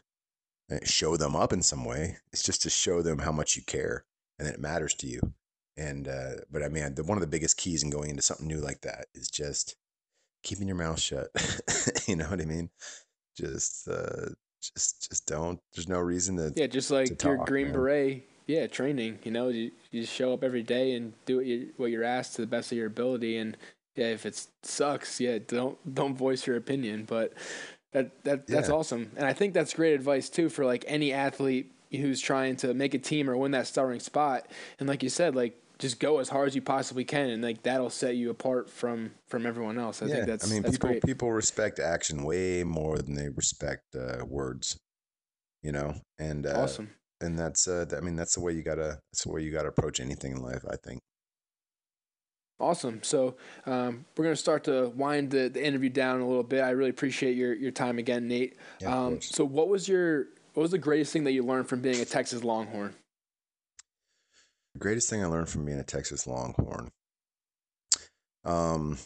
uh, 0.71 0.79
show 0.83 1.15
them 1.15 1.35
up 1.35 1.53
in 1.53 1.61
some 1.61 1.85
way. 1.85 2.17
It's 2.33 2.43
just 2.43 2.61
to 2.63 2.69
show 2.69 3.01
them 3.01 3.19
how 3.19 3.31
much 3.31 3.55
you 3.55 3.61
care 3.63 4.05
and 4.39 4.47
that 4.47 4.55
it 4.55 4.59
matters 4.59 4.95
to 4.95 5.07
you. 5.07 5.21
And 5.77 6.07
uh, 6.07 6.41
but 6.51 6.63
I 6.63 6.69
mean, 6.69 6.95
the, 6.95 7.03
one 7.03 7.17
of 7.17 7.21
the 7.21 7.27
biggest 7.27 7.57
keys 7.57 7.83
in 7.83 7.89
going 7.91 8.09
into 8.09 8.23
something 8.23 8.47
new 8.47 8.59
like 8.59 8.81
that 8.81 9.05
is 9.13 9.29
just 9.29 9.75
keeping 10.43 10.67
your 10.67 10.77
mouth 10.77 10.99
shut. 10.99 11.29
you 12.07 12.15
know 12.15 12.25
what 12.25 12.41
I 12.41 12.45
mean? 12.45 12.69
Just 13.37 13.87
uh, 13.87 14.29
just 14.73 15.09
just 15.09 15.25
don't. 15.25 15.59
There's 15.73 15.87
no 15.87 15.99
reason 15.99 16.37
to. 16.37 16.53
Yeah, 16.55 16.67
just 16.67 16.91
like 16.91 17.09
your 17.09 17.15
talk, 17.37 17.47
Green 17.47 17.67
man. 17.67 17.73
Beret. 17.73 18.23
Yeah, 18.47 18.67
training. 18.67 19.19
You 19.23 19.31
know, 19.31 19.49
you, 19.49 19.71
you 19.91 20.05
show 20.05 20.31
up 20.33 20.41
every 20.43 20.63
day 20.63 20.93
and 20.93 21.13
do 21.25 21.37
what 21.37 21.45
you 21.45 21.69
what 21.77 21.91
you're 21.91 22.03
asked 22.03 22.35
to 22.35 22.41
the 22.41 22.47
best 22.47 22.71
of 22.71 22.77
your 22.77 22.87
ability. 22.87 23.37
And 23.37 23.57
yeah, 23.95 24.07
if 24.07 24.25
it 24.25 24.41
sucks, 24.63 25.19
yeah, 25.19 25.39
don't 25.45 25.77
don't 25.93 26.15
voice 26.15 26.47
your 26.47 26.55
opinion. 26.55 27.05
But 27.05 27.33
that 27.91 28.23
that 28.23 28.47
that's 28.47 28.69
Yeah. 28.69 28.75
awesome, 28.75 29.11
and 29.17 29.25
I 29.25 29.33
think 29.33 29.53
that's 29.53 29.73
great 29.73 29.93
advice 29.93 30.29
too 30.29 30.49
for 30.49 30.65
like 30.65 30.85
any 30.87 31.11
athlete 31.11 31.71
who's 31.91 32.19
trying 32.21 32.55
to 32.57 32.73
make 32.73 32.93
a 32.93 32.99
team 32.99 33.29
or 33.29 33.35
win 33.37 33.51
that 33.51 33.67
starting 33.67 33.99
spot. 33.99 34.49
And 34.79 34.87
like 34.87 35.03
you 35.03 35.09
said, 35.09 35.35
like 35.35 35.57
just 35.79 35.99
go 35.99 36.19
as 36.19 36.29
hard 36.29 36.47
as 36.47 36.55
you 36.55 36.61
possibly 36.61 37.03
can, 37.03 37.29
and 37.29 37.43
like 37.43 37.63
that'll 37.63 37.89
set 37.89 38.15
you 38.15 38.29
apart 38.29 38.69
from 38.69 39.11
from 39.27 39.45
everyone 39.45 39.77
else. 39.77 40.01
I 40.01 40.07
yeah, 40.07 40.15
think 40.15 40.27
that's 40.27 40.49
I 40.49 40.53
mean, 40.53 40.63
that's 40.63 40.75
people 40.75 40.89
great. 40.89 41.03
people 41.03 41.31
respect 41.31 41.79
action 41.79 42.23
way 42.23 42.63
more 42.63 42.97
than 42.97 43.15
they 43.15 43.29
respect 43.29 43.83
uh, 43.95 44.25
words. 44.25 44.77
You 45.63 45.71
know, 45.71 45.95
and 46.19 46.45
uh, 46.45 46.61
awesome. 46.61 46.91
and 47.21 47.37
that's 47.37 47.67
uh, 47.67 47.85
I 47.95 48.01
mean, 48.01 48.15
that's 48.15 48.35
the 48.35 48.41
way 48.41 48.53
you 48.53 48.63
gotta 48.63 48.99
that's 49.11 49.23
the 49.23 49.31
way 49.31 49.41
you 49.41 49.51
gotta 49.51 49.69
approach 49.69 49.99
anything 49.99 50.31
in 50.31 50.41
life. 50.41 50.63
I 50.69 50.75
think. 50.75 50.99
Awesome. 52.59 53.03
So 53.03 53.35
um, 53.67 54.05
we're 54.15 54.23
going 54.23 54.35
to 54.35 54.41
start 54.41 54.63
to 54.63 54.89
wind 54.95 55.29
the, 55.29 55.47
the 55.47 55.63
interview 55.63 55.89
down 55.89 56.21
a 56.21 56.27
little 56.27 56.41
bit. 56.41 56.61
I 56.61 56.71
really 56.71 56.89
appreciate 56.89 57.37
your, 57.37 57.53
your 57.53 57.69
time 57.69 57.99
again, 57.99 58.27
Nate. 58.27 58.57
Yeah, 58.81 58.97
um, 58.97 59.21
so 59.21 59.45
what 59.45 59.69
was 59.69 59.87
your 59.87 60.25
what 60.55 60.63
was 60.63 60.71
the 60.71 60.79
greatest 60.79 61.13
thing 61.13 61.23
that 61.25 61.33
you 61.33 61.43
learned 61.43 61.69
from 61.69 61.81
being 61.81 62.01
a 62.01 62.05
Texas 62.05 62.43
Longhorn? 62.43 62.95
The 64.77 64.83
greatest 64.83 65.09
thing 65.09 65.23
I 65.23 65.25
learned 65.25 65.49
from 65.49 65.65
being 65.65 65.79
a 65.79 65.83
Texas 65.83 66.27
Longhorn. 66.27 66.91
Um, 68.45 68.99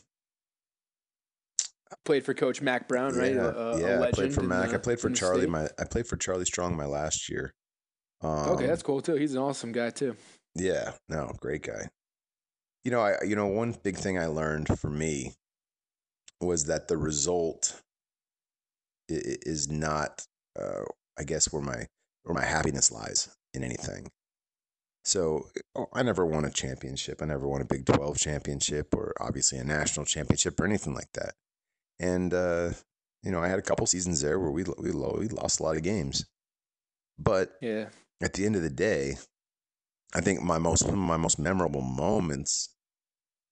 Played 2.03 2.25
for 2.25 2.33
Coach 2.33 2.61
Mack 2.61 2.89
Brown, 2.89 3.15
right? 3.15 3.33
Yeah, 3.35 3.45
A- 3.45 3.57
a- 3.57 3.79
yeah. 3.79 4.01
I 4.01 4.11
played 4.11 4.33
for 4.33 4.41
Mack. 4.43 4.71
the- 4.71 4.75
I 4.75 4.77
played 4.79 4.99
for 4.99 5.09
Charlie. 5.11 5.47
My 5.47 5.69
I 5.79 5.85
played 5.85 6.07
for 6.07 6.17
Charlie 6.17 6.43
Strong 6.43 6.75
my 6.75 6.85
last 6.85 7.29
year. 7.29 7.53
Um, 8.19 8.49
okay, 8.49 8.67
that's 8.67 8.83
cool 8.83 9.01
too. 9.01 9.15
He's 9.15 9.31
an 9.33 9.37
awesome 9.39 9.71
guy 9.71 9.91
too. 9.91 10.17
yeah. 10.55 10.91
No, 11.07 11.31
great 11.39 11.63
guy. 11.63 11.87
You 12.83 12.91
know, 12.91 12.99
I 12.99 13.23
you 13.23 13.37
know 13.37 13.47
one 13.47 13.71
big 13.71 13.95
thing 13.95 14.19
I 14.19 14.25
learned 14.25 14.77
for 14.77 14.89
me 14.89 15.35
was 16.41 16.65
that 16.65 16.89
the 16.89 16.97
result 16.97 17.81
i- 19.09 19.13
i- 19.13 19.37
is 19.43 19.69
not, 19.69 20.25
uh, 20.59 20.83
I 21.17 21.23
guess, 21.23 21.53
where 21.53 21.61
my 21.61 21.87
where 22.23 22.35
my 22.35 22.43
happiness 22.45 22.91
lies 22.91 23.29
in 23.53 23.63
anything. 23.63 24.11
So 25.03 25.47
uh, 25.75 25.85
I 25.93 26.03
never 26.03 26.25
won 26.25 26.45
a 26.45 26.51
championship. 26.51 27.21
I 27.21 27.25
never 27.25 27.47
won 27.47 27.61
a 27.61 27.65
Big 27.65 27.85
Twelve 27.85 28.17
championship, 28.17 28.93
or 28.95 29.13
obviously 29.19 29.57
a 29.57 29.63
national 29.63 30.05
championship, 30.05 30.59
or 30.59 30.65
anything 30.65 30.93
like 30.93 31.11
that. 31.13 31.33
And 31.99 32.33
uh, 32.33 32.71
you 33.23 33.31
know, 33.31 33.41
I 33.41 33.47
had 33.47 33.59
a 33.59 33.63
couple 33.63 33.85
seasons 33.87 34.21
there 34.21 34.39
where 34.39 34.51
we 34.51 34.63
we 34.77 34.91
we 34.91 35.27
lost 35.27 35.59
a 35.59 35.63
lot 35.63 35.77
of 35.77 35.83
games, 35.83 36.25
but 37.17 37.57
Yeah. 37.61 37.89
at 38.21 38.33
the 38.33 38.45
end 38.45 38.55
of 38.55 38.61
the 38.61 38.69
day, 38.69 39.17
I 40.13 40.21
think 40.21 40.41
my 40.41 40.57
most 40.57 40.91
my 40.91 41.17
most 41.17 41.39
memorable 41.39 41.81
moments, 41.81 42.69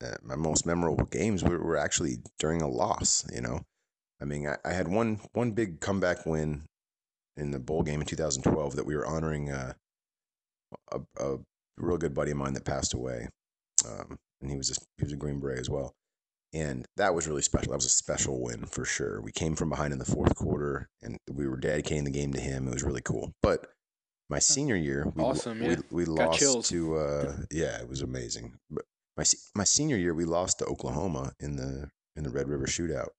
uh, 0.03 0.15
my 0.23 0.35
most 0.35 0.65
memorable 0.65 1.05
games 1.05 1.43
were, 1.43 1.59
were 1.63 1.77
actually 1.77 2.17
during 2.37 2.61
a 2.61 2.67
loss. 2.67 3.25
You 3.33 3.41
know, 3.41 3.61
I 4.21 4.25
mean, 4.25 4.47
I, 4.47 4.57
I 4.65 4.73
had 4.73 4.87
one 4.87 5.21
one 5.33 5.51
big 5.51 5.79
comeback 5.79 6.25
win 6.25 6.63
in 7.37 7.51
the 7.51 7.59
bowl 7.59 7.83
game 7.83 8.01
in 8.01 8.07
2012 8.07 8.75
that 8.75 8.85
we 8.85 8.95
were 8.95 9.05
honoring 9.07 9.49
uh, 9.51 9.73
a, 10.91 10.99
a 11.17 11.37
real 11.77 11.97
good 11.97 12.13
buddy 12.13 12.31
of 12.31 12.37
mine 12.37 12.53
that 12.53 12.65
passed 12.65 12.93
away, 12.93 13.29
um, 13.87 14.17
and 14.41 14.51
he 14.51 14.57
was 14.57 14.71
a, 14.71 14.75
he 14.97 15.05
was 15.05 15.13
a 15.13 15.17
Green 15.17 15.39
Beret 15.39 15.59
as 15.59 15.69
well. 15.69 15.93
And 16.51 16.85
that 16.97 17.13
was 17.13 17.27
really 17.27 17.43
special. 17.43 17.71
That 17.71 17.77
was 17.77 17.85
a 17.85 17.89
special 17.89 18.41
win 18.41 18.65
for 18.65 18.83
sure. 18.83 19.21
We 19.21 19.31
came 19.31 19.55
from 19.55 19.69
behind 19.69 19.93
in 19.93 19.99
the 19.99 20.05
fourth 20.05 20.35
quarter, 20.35 20.89
and 21.01 21.17
we 21.31 21.47
were 21.47 21.57
dedicating 21.57 22.05
the 22.05 22.11
game 22.11 22.33
to 22.33 22.39
him. 22.39 22.67
It 22.67 22.73
was 22.73 22.83
really 22.83 23.01
cool. 23.01 23.33
But 23.43 23.67
my 24.29 24.39
senior 24.39 24.75
year, 24.75 25.11
we, 25.15 25.23
Awesome, 25.23 25.61
yeah. 25.61 25.75
we 25.91 26.05
Got 26.05 26.41
lost 26.41 26.69
to 26.69 26.95
uh, 26.97 27.35
yeah, 27.51 27.79
it 27.79 27.87
was 27.87 28.01
amazing. 28.01 28.55
But 28.69 28.85
my 29.15 29.23
my 29.55 29.63
senior 29.63 29.97
year, 29.97 30.13
we 30.13 30.25
lost 30.25 30.59
to 30.59 30.65
Oklahoma 30.65 31.33
in 31.39 31.55
the 31.55 31.91
in 32.15 32.23
the 32.23 32.31
Red 32.31 32.49
River 32.49 32.65
Shootout, 32.65 33.09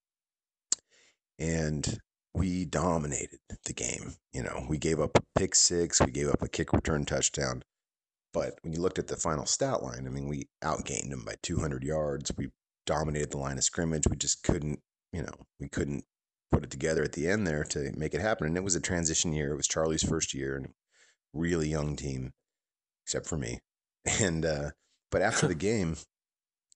and 1.38 2.00
we 2.34 2.64
dominated 2.64 3.40
the 3.64 3.72
game. 3.72 4.14
You 4.32 4.42
know, 4.42 4.66
we 4.68 4.78
gave 4.78 5.00
up 5.00 5.18
a 5.18 5.22
pick 5.38 5.54
six, 5.54 6.00
we 6.00 6.12
gave 6.12 6.28
up 6.28 6.42
a 6.42 6.48
kick 6.48 6.72
return 6.72 7.04
touchdown. 7.04 7.62
But 8.32 8.54
when 8.62 8.72
you 8.72 8.80
looked 8.80 8.98
at 8.98 9.08
the 9.08 9.16
final 9.16 9.46
stat 9.46 9.82
line, 9.82 10.06
I 10.06 10.10
mean, 10.10 10.28
we 10.28 10.48
outgained 10.62 11.10
them 11.10 11.24
by 11.24 11.34
200 11.42 11.82
yards. 11.82 12.30
We 12.36 12.50
dominated 12.86 13.32
the 13.32 13.38
line 13.38 13.58
of 13.58 13.64
scrimmage. 13.64 14.06
We 14.08 14.16
just 14.16 14.44
couldn't, 14.44 14.80
you 15.12 15.22
know, 15.22 15.34
we 15.58 15.68
couldn't 15.68 16.04
put 16.52 16.62
it 16.62 16.70
together 16.70 17.02
at 17.02 17.12
the 17.12 17.28
end 17.28 17.46
there 17.46 17.64
to 17.64 17.92
make 17.96 18.14
it 18.14 18.20
happen. 18.20 18.46
And 18.46 18.56
it 18.56 18.64
was 18.64 18.76
a 18.76 18.80
transition 18.80 19.32
year. 19.32 19.52
It 19.52 19.56
was 19.56 19.66
Charlie's 19.66 20.02
first 20.02 20.32
year 20.32 20.56
and 20.56 20.68
really 21.32 21.68
young 21.68 21.96
team, 21.96 22.32
except 23.04 23.26
for 23.26 23.36
me. 23.36 23.60
And, 24.18 24.46
uh, 24.46 24.70
but 25.10 25.20
after 25.20 25.46
the 25.46 25.54
game, 25.70 25.96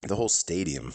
the 0.03 0.17
whole 0.17 0.29
stadium 0.29 0.93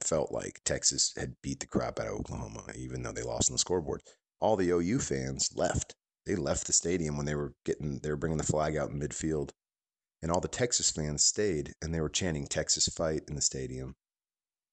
felt 0.00 0.32
like 0.32 0.60
Texas 0.64 1.12
had 1.16 1.34
beat 1.42 1.60
the 1.60 1.66
crap 1.66 1.98
out 1.98 2.06
of 2.06 2.14
Oklahoma, 2.14 2.64
even 2.76 3.02
though 3.02 3.12
they 3.12 3.22
lost 3.22 3.50
on 3.50 3.54
the 3.54 3.58
scoreboard. 3.58 4.02
All 4.40 4.56
the 4.56 4.70
OU 4.70 4.98
fans 5.00 5.50
left. 5.54 5.94
They 6.26 6.36
left 6.36 6.66
the 6.66 6.72
stadium 6.72 7.16
when 7.16 7.26
they 7.26 7.34
were 7.34 7.54
getting, 7.64 8.00
they 8.02 8.10
were 8.10 8.16
bringing 8.16 8.38
the 8.38 8.44
flag 8.44 8.76
out 8.76 8.90
in 8.90 8.98
midfield. 8.98 9.50
And 10.22 10.32
all 10.32 10.40
the 10.40 10.48
Texas 10.48 10.90
fans 10.90 11.24
stayed 11.24 11.74
and 11.82 11.94
they 11.94 12.00
were 12.00 12.08
chanting 12.08 12.46
Texas 12.46 12.88
fight 12.88 13.22
in 13.28 13.34
the 13.34 13.42
stadium. 13.42 13.94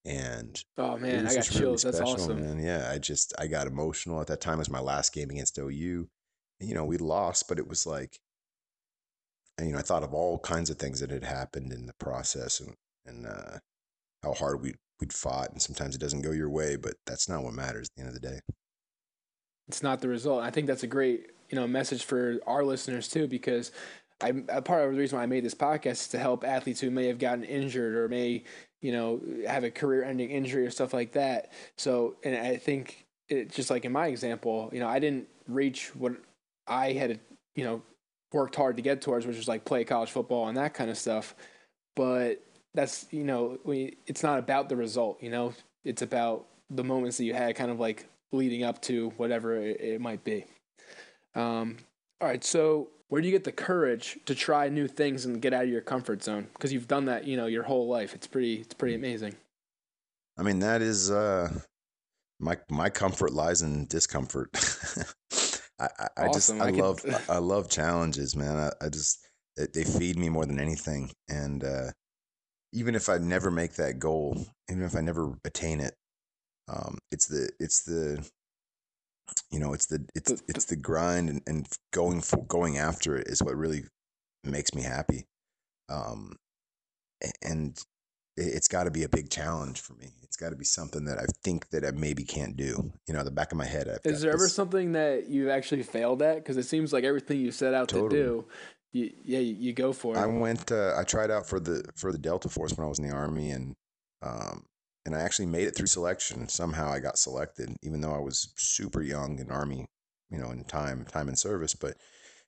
And 0.05 0.61
Oh 0.77 0.97
man, 0.97 1.27
I 1.27 1.35
got 1.35 1.43
chills. 1.43 1.83
That's 1.83 1.99
awesome. 1.99 2.39
Man. 2.39 2.59
Yeah, 2.63 2.89
I 2.91 2.97
just 2.97 3.33
I 3.37 3.47
got 3.47 3.67
emotional 3.67 4.19
at 4.21 4.27
that 4.27 4.41
time. 4.41 4.55
It 4.55 4.59
was 4.59 4.69
my 4.69 4.79
last 4.79 5.13
game 5.13 5.29
against 5.29 5.59
OU. 5.59 6.07
And, 6.59 6.69
you 6.69 6.73
know, 6.73 6.85
we 6.85 6.97
lost, 6.97 7.47
but 7.47 7.59
it 7.59 7.67
was 7.67 7.85
like, 7.85 8.19
and, 9.57 9.67
you 9.67 9.73
know, 9.73 9.79
I 9.79 9.83
thought 9.83 10.03
of 10.03 10.13
all 10.13 10.39
kinds 10.39 10.69
of 10.69 10.77
things 10.79 11.01
that 11.01 11.11
had 11.11 11.23
happened 11.23 11.71
in 11.71 11.85
the 11.85 11.93
process 11.99 12.59
and 12.59 12.75
and 13.05 13.27
uh, 13.27 13.57
how 14.23 14.33
hard 14.33 14.61
we 14.61 14.75
we'd 15.01 15.11
fought. 15.11 15.51
And 15.51 15.61
sometimes 15.61 15.95
it 15.95 16.01
doesn't 16.01 16.21
go 16.21 16.31
your 16.31 16.49
way, 16.49 16.77
but 16.77 16.93
that's 17.05 17.27
not 17.27 17.43
what 17.43 17.53
matters 17.53 17.89
at 17.89 17.95
the 17.95 18.01
end 18.07 18.15
of 18.15 18.21
the 18.21 18.29
day. 18.29 18.39
it's 19.71 19.81
not 19.81 20.01
the 20.01 20.09
result. 20.09 20.43
I 20.43 20.51
think 20.51 20.67
that's 20.67 20.83
a 20.83 20.87
great, 20.87 21.27
you 21.49 21.55
know, 21.55 21.65
message 21.65 22.03
for 22.03 22.39
our 22.45 22.63
listeners 22.63 23.07
too, 23.07 23.25
because 23.27 23.71
I 24.21 24.33
part 24.33 24.83
of 24.83 24.91
the 24.91 24.99
reason 24.99 25.17
why 25.17 25.23
I 25.23 25.27
made 25.27 25.45
this 25.45 25.55
podcast 25.55 25.91
is 25.91 26.07
to 26.09 26.19
help 26.19 26.43
athletes 26.43 26.81
who 26.81 26.91
may 26.91 27.07
have 27.07 27.19
gotten 27.19 27.45
injured 27.45 27.95
or 27.95 28.09
may, 28.09 28.43
you 28.81 28.91
know, 28.91 29.21
have 29.47 29.63
a 29.63 29.71
career-ending 29.71 30.29
injury 30.29 30.65
or 30.65 30.69
stuff 30.71 30.93
like 30.93 31.13
that. 31.13 31.53
So, 31.77 32.17
and 32.23 32.35
I 32.35 32.57
think 32.57 33.05
it 33.29 33.49
just 33.49 33.69
like 33.69 33.85
in 33.85 33.93
my 33.93 34.07
example, 34.07 34.69
you 34.73 34.81
know, 34.81 34.87
I 34.87 34.99
didn't 34.99 35.27
reach 35.47 35.95
what 35.95 36.13
I 36.67 36.91
had, 36.91 37.19
you 37.55 37.63
know, 37.63 37.81
worked 38.33 38.55
hard 38.55 38.75
to 38.75 38.83
get 38.83 39.01
towards, 39.01 39.25
which 39.25 39.37
was 39.37 39.47
like 39.47 39.63
play 39.63 39.85
college 39.85 40.11
football 40.11 40.49
and 40.49 40.57
that 40.57 40.73
kind 40.73 40.89
of 40.89 40.97
stuff. 40.97 41.33
But 41.95 42.43
that's 42.73 43.05
you 43.11 43.23
know, 43.23 43.59
we, 43.63 43.97
it's 44.07 44.23
not 44.23 44.39
about 44.39 44.69
the 44.69 44.75
result. 44.75 45.21
You 45.21 45.29
know, 45.29 45.53
it's 45.83 46.01
about 46.01 46.45
the 46.69 46.83
moments 46.83 47.17
that 47.17 47.25
you 47.25 47.33
had, 47.33 47.55
kind 47.55 47.71
of 47.71 47.79
like 47.79 48.07
leading 48.31 48.63
up 48.63 48.81
to 48.83 49.09
whatever 49.17 49.55
it, 49.57 49.79
it 49.81 50.01
might 50.01 50.23
be. 50.23 50.45
Um, 51.35 51.77
all 52.19 52.27
right, 52.27 52.43
so 52.43 52.89
where 53.09 53.21
do 53.21 53.27
you 53.27 53.33
get 53.33 53.43
the 53.43 53.51
courage 53.51 54.19
to 54.25 54.35
try 54.35 54.69
new 54.69 54.87
things 54.87 55.25
and 55.25 55.41
get 55.41 55.53
out 55.53 55.63
of 55.63 55.69
your 55.69 55.81
comfort 55.81 56.23
zone? 56.23 56.47
Because 56.53 56.71
you've 56.71 56.87
done 56.87 57.05
that, 57.05 57.25
you 57.25 57.35
know, 57.35 57.47
your 57.47 57.63
whole 57.63 57.89
life. 57.89 58.13
It's 58.13 58.27
pretty, 58.27 58.55
it's 58.55 58.73
pretty 58.73 58.95
amazing. 58.95 59.35
I 60.37 60.43
mean, 60.43 60.59
that 60.59 60.81
is 60.81 61.11
uh, 61.11 61.51
my 62.39 62.57
my 62.69 62.89
comfort 62.89 63.33
lies 63.33 63.61
in 63.61 63.85
discomfort. 63.87 64.49
I, 65.79 65.87
I, 65.99 66.07
I 66.17 66.27
just 66.29 66.49
Awesome. 66.49 66.61
I, 66.61 66.67
I 66.67 66.69
love 66.71 67.05
I 67.29 67.37
love 67.37 67.69
challenges, 67.69 68.35
man. 68.35 68.57
I, 68.57 68.85
I 68.85 68.89
just 68.89 69.27
they, 69.57 69.67
they 69.73 69.83
feed 69.83 70.17
me 70.17 70.29
more 70.29 70.45
than 70.45 70.59
anything, 70.59 71.11
and 71.29 71.63
uh, 71.63 71.91
even 72.73 72.95
if 72.95 73.09
I 73.09 73.17
never 73.17 73.51
make 73.51 73.73
that 73.73 73.99
goal, 73.99 74.47
even 74.69 74.83
if 74.83 74.95
I 74.95 75.01
never 75.01 75.33
attain 75.45 75.79
it, 75.81 75.93
um, 76.67 76.97
it's 77.11 77.27
the 77.27 77.49
it's 77.59 77.83
the 77.83 78.25
you 79.49 79.59
know 79.59 79.73
it's 79.73 79.87
the 79.87 80.05
it's 80.15 80.31
The- 80.31 80.41
it's 80.47 80.65
the 80.65 80.75
grind 80.75 81.29
and, 81.29 81.41
and 81.47 81.67
going 81.91 82.21
for 82.21 82.43
going 82.45 82.77
after 82.77 83.15
it 83.17 83.27
is 83.27 83.41
what 83.43 83.55
really 83.55 83.83
makes 84.43 84.73
me 84.73 84.81
happy. 84.83 85.25
Um, 85.89 86.35
and 87.41 87.77
it- 88.37 88.53
it's 88.55 88.67
got 88.67 88.85
to 88.85 88.91
be 88.91 89.03
a 89.03 89.09
big 89.09 89.29
challenge 89.29 89.81
for 89.81 89.93
me. 89.93 90.13
It's 90.23 90.37
got 90.37 90.49
to 90.51 90.55
be 90.55 90.65
something 90.65 91.05
that 91.05 91.19
I 91.19 91.25
think 91.43 91.69
that 91.69 91.85
I 91.85 91.91
maybe 91.91 92.23
can't 92.23 92.55
do. 92.55 92.93
You 93.07 93.13
know, 93.13 93.23
the 93.23 93.31
back 93.31 93.51
of 93.51 93.57
my 93.57 93.65
head. 93.65 93.87
I've 93.89 93.99
Is 94.05 94.21
there 94.21 94.31
ever 94.33 94.47
something 94.47 94.93
that 94.93 95.27
you've 95.27 95.49
actually 95.49 95.83
failed 95.83 96.21
at? 96.21 96.37
Because 96.37 96.57
it 96.57 96.63
seems 96.63 96.93
like 96.93 97.03
everything 97.03 97.39
you 97.41 97.51
set 97.51 97.73
out 97.73 97.89
Totally. 97.89 98.09
to 98.11 98.15
do, 98.15 98.47
you, 98.91 99.11
yeah, 99.23 99.39
you, 99.39 99.55
you 99.55 99.73
go 99.73 99.93
for 99.93 100.15
it. 100.15 100.19
I 100.19 100.25
went. 100.25 100.71
Uh, 100.71 100.95
I 100.97 101.03
tried 101.03 101.31
out 101.31 101.47
for 101.47 101.59
the 101.59 101.83
for 101.95 102.11
the 102.11 102.17
Delta 102.17 102.49
Force 102.49 102.75
when 102.75 102.85
I 102.85 102.89
was 102.89 102.99
in 102.99 103.07
the 103.07 103.15
army, 103.15 103.51
and 103.51 103.75
um, 104.21 104.65
and 105.05 105.15
I 105.15 105.21
actually 105.21 105.47
made 105.47 105.67
it 105.67 105.75
through 105.75 105.87
selection. 105.87 106.47
Somehow 106.47 106.91
I 106.91 106.99
got 106.99 107.17
selected, 107.17 107.75
even 107.83 108.01
though 108.01 108.13
I 108.13 108.19
was 108.19 108.53
super 108.55 109.01
young 109.01 109.39
in 109.39 109.49
army, 109.49 109.85
you 110.29 110.37
know, 110.37 110.51
in 110.51 110.63
time 110.65 111.05
time 111.05 111.29
in 111.29 111.35
service. 111.35 111.73
But 111.73 111.97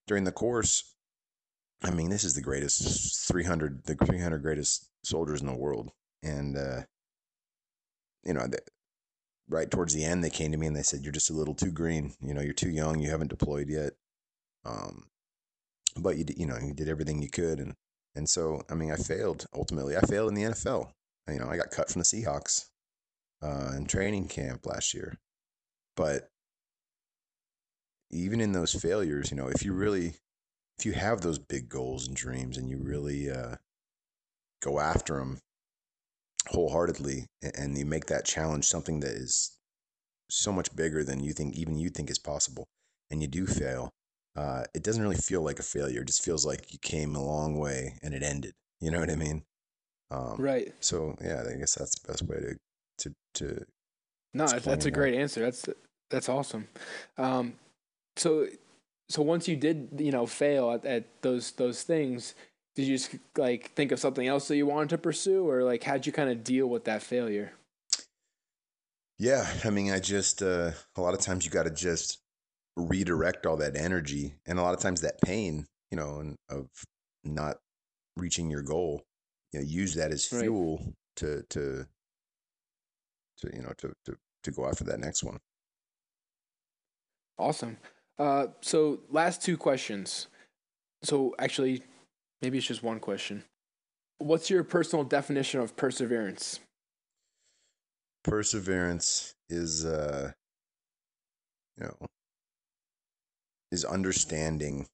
during 0.08 0.26
the 0.26 0.32
course, 0.32 0.94
I 1.84 1.92
mean, 1.92 2.10
this 2.10 2.24
is 2.24 2.34
the 2.34 2.42
greatest 2.42 3.28
300, 3.28 3.84
the 3.86 3.96
300 3.96 4.40
greatest 4.42 4.90
soldiers 5.04 5.42
in 5.42 5.48
the 5.48 5.56
world. 5.56 5.92
And, 6.22 6.58
uh, 6.58 6.82
you 8.24 8.34
know, 8.34 8.48
right 9.50 9.70
towards 9.70 9.94
the 9.94 10.06
end, 10.06 10.24
they 10.24 10.30
came 10.30 10.52
to 10.52 10.58
me 10.58 10.68
and 10.68 10.76
they 10.76 10.84
said, 10.84 11.02
You're 11.02 11.12
just 11.12 11.30
a 11.30 11.34
little 11.34 11.56
too 11.56 11.72
green. 11.72 12.14
You 12.22 12.34
know, 12.34 12.42
you're 12.42 12.54
too 12.54 12.70
young. 12.70 13.00
You 13.00 13.10
haven't 13.10 13.30
deployed 13.30 13.70
yet. 13.70 13.94
Um, 14.66 15.06
but 15.98 16.18
you, 16.18 16.26
you 16.36 16.46
know, 16.46 16.58
you 16.58 16.74
did 16.74 16.90
everything 16.90 17.22
you 17.22 17.30
could. 17.30 17.60
And, 17.60 17.74
and 18.16 18.28
so, 18.28 18.62
I 18.70 18.76
mean, 18.76 18.92
I 18.92 18.96
failed 18.96 19.46
ultimately. 19.54 19.96
I 19.96 20.02
failed 20.02 20.30
in 20.30 20.36
the 20.36 20.44
NFL. 20.44 20.92
You 21.30 21.40
know, 21.40 21.50
I 21.50 21.58
got 21.58 21.72
cut 21.72 21.90
from 21.90 22.02
the 22.02 22.06
Seahawks 22.06 22.66
uh, 23.42 23.74
in 23.76 23.86
training 23.86 24.28
camp 24.28 24.66
last 24.66 24.94
year. 24.94 25.18
But 25.96 26.30
even 28.12 28.42
in 28.42 28.52
those 28.52 28.74
failures, 28.74 29.32
you 29.32 29.38
know, 29.38 29.48
if 29.48 29.64
you 29.64 29.74
really, 29.74 30.16
if 30.78 30.86
you 30.86 30.94
have 30.94 31.22
those 31.22 31.40
big 31.40 31.70
goals 31.70 32.08
and 32.08 32.16
dreams 32.16 32.58
and 32.58 32.70
you 32.70 32.78
really 32.78 33.30
uh, 33.30 33.56
go 34.62 34.80
after 34.80 35.18
them 35.18 35.40
wholeheartedly 36.48 37.26
and 37.56 37.78
you 37.78 37.86
make 37.86 38.08
that 38.08 38.26
challenge 38.26 38.66
something 38.66 39.00
that 39.00 39.12
is 39.12 39.58
so 40.30 40.52
much 40.52 40.76
bigger 40.76 41.04
than 41.04 41.24
you 41.24 41.34
think, 41.34 41.56
even 41.56 41.78
you 41.78 41.90
think 41.90 42.10
is 42.10 42.20
possible, 42.20 42.68
and 43.10 43.22
you 43.22 43.28
do 43.28 43.46
fail, 43.46 43.92
uh, 44.36 44.64
it 44.74 44.84
doesn't 44.84 45.02
really 45.02 45.16
feel 45.16 45.42
like 45.42 45.60
a 45.60 45.64
failure. 45.64 46.02
It 46.02 46.08
just 46.08 46.24
feels 46.24 46.46
like 46.46 46.74
you 46.74 46.80
came 46.80 47.16
a 47.16 47.24
long 47.24 47.58
way 47.58 48.00
and 48.02 48.14
it 48.14 48.24
ended. 48.24 48.54
You 48.80 48.92
know 48.92 49.00
what 49.00 49.10
I 49.10 49.16
mean? 49.16 49.44
Um, 50.12 50.36
right. 50.38 50.74
So 50.80 51.16
yeah, 51.22 51.44
I 51.50 51.58
guess 51.58 51.76
that's 51.76 52.00
the 52.00 52.08
best 52.08 52.24
way 52.24 52.38
to 52.38 52.58
to 53.00 53.16
to. 53.36 53.66
No, 54.34 54.48
that's 54.48 54.86
a 54.86 54.92
great 54.92 55.14
answer. 55.14 55.42
That's 55.42 55.66
that's 56.10 56.30
awesome. 56.30 56.68
Um, 57.18 57.54
so 58.16 58.48
so 59.10 59.22
once 59.22 59.48
you 59.48 59.56
did 59.56 59.90
you 59.98 60.12
know 60.12 60.26
fail 60.26 60.72
at, 60.72 60.86
at 60.86 61.06
those 61.22 61.52
those 61.54 61.84
things, 61.84 62.34
did 62.76 62.88
you 62.88 62.98
just 62.98 63.16
like 63.38 63.72
think 63.72 63.92
of 63.92 64.00
something 64.00 64.28
else 64.28 64.48
that 64.48 64.58
you 64.58 64.66
wanted 64.66 64.90
to 64.90 64.98
pursue, 64.98 65.48
or 65.48 65.64
like 65.64 65.84
how'd 65.84 66.06
you 66.06 66.12
kind 66.12 66.30
of 66.30 66.44
deal 66.44 66.68
with 66.68 66.86
that 66.86 67.04
failure? 67.04 67.54
Yeah, 69.20 69.48
I 69.64 69.70
mean, 69.70 69.92
I 69.92 70.00
just 70.00 70.42
uh, 70.42 70.72
a 70.96 71.02
lot 71.02 71.14
of 71.14 71.22
times 71.22 71.46
you 71.46 71.52
got 71.52 71.64
to 71.64 71.70
just 71.70 72.23
redirect 72.76 73.46
all 73.46 73.58
that 73.58 73.76
energy, 73.76 74.36
and 74.46 74.60
a 74.60 74.62
lot 74.62 74.74
of 74.74 74.80
times 74.80 75.02
that 75.02 75.22
pain, 75.22 75.66
you 75.92 75.98
know, 75.98 76.36
of 76.50 76.68
not 77.24 77.58
reaching 78.18 78.50
your 78.50 78.62
goal, 78.62 79.04
you 79.52 79.60
know, 79.60 79.66
use 79.66 79.96
that 79.96 80.12
as 80.12 80.26
fuel 80.26 80.78
right. 80.78 80.94
to 81.18 81.44
to 81.50 81.86
to 83.38 83.50
you 83.54 83.62
know 83.62 83.74
to 83.78 83.94
to 84.06 84.16
to 84.44 84.52
go 84.52 84.68
after 84.68 84.84
that 84.86 85.00
next 85.00 85.24
one. 85.24 85.40
Awesome. 87.38 87.78
Uh, 88.20 88.48
so 88.62 89.00
last 89.10 89.42
two 89.42 89.58
questions. 89.58 90.28
So 91.04 91.36
actually, 91.40 91.82
maybe 92.42 92.58
it's 92.58 92.68
just 92.68 92.84
one 92.84 93.00
question. 93.00 93.44
What's 94.20 94.50
your 94.50 94.64
personal 94.64 95.04
definition 95.04 95.60
of 95.60 95.76
perseverance? 95.76 96.60
Perseverance 98.24 99.34
is, 99.50 99.84
uh, 99.84 100.32
you 101.78 101.86
know, 101.86 102.08
is 103.74 103.84
understanding 103.84 104.86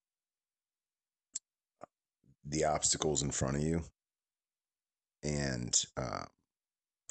the 2.45 2.63
obstacles 2.63 3.21
in 3.21 3.29
front 3.29 3.57
of 3.57 3.61
you 3.61 3.83
and 5.21 5.83
uh, 5.97 6.23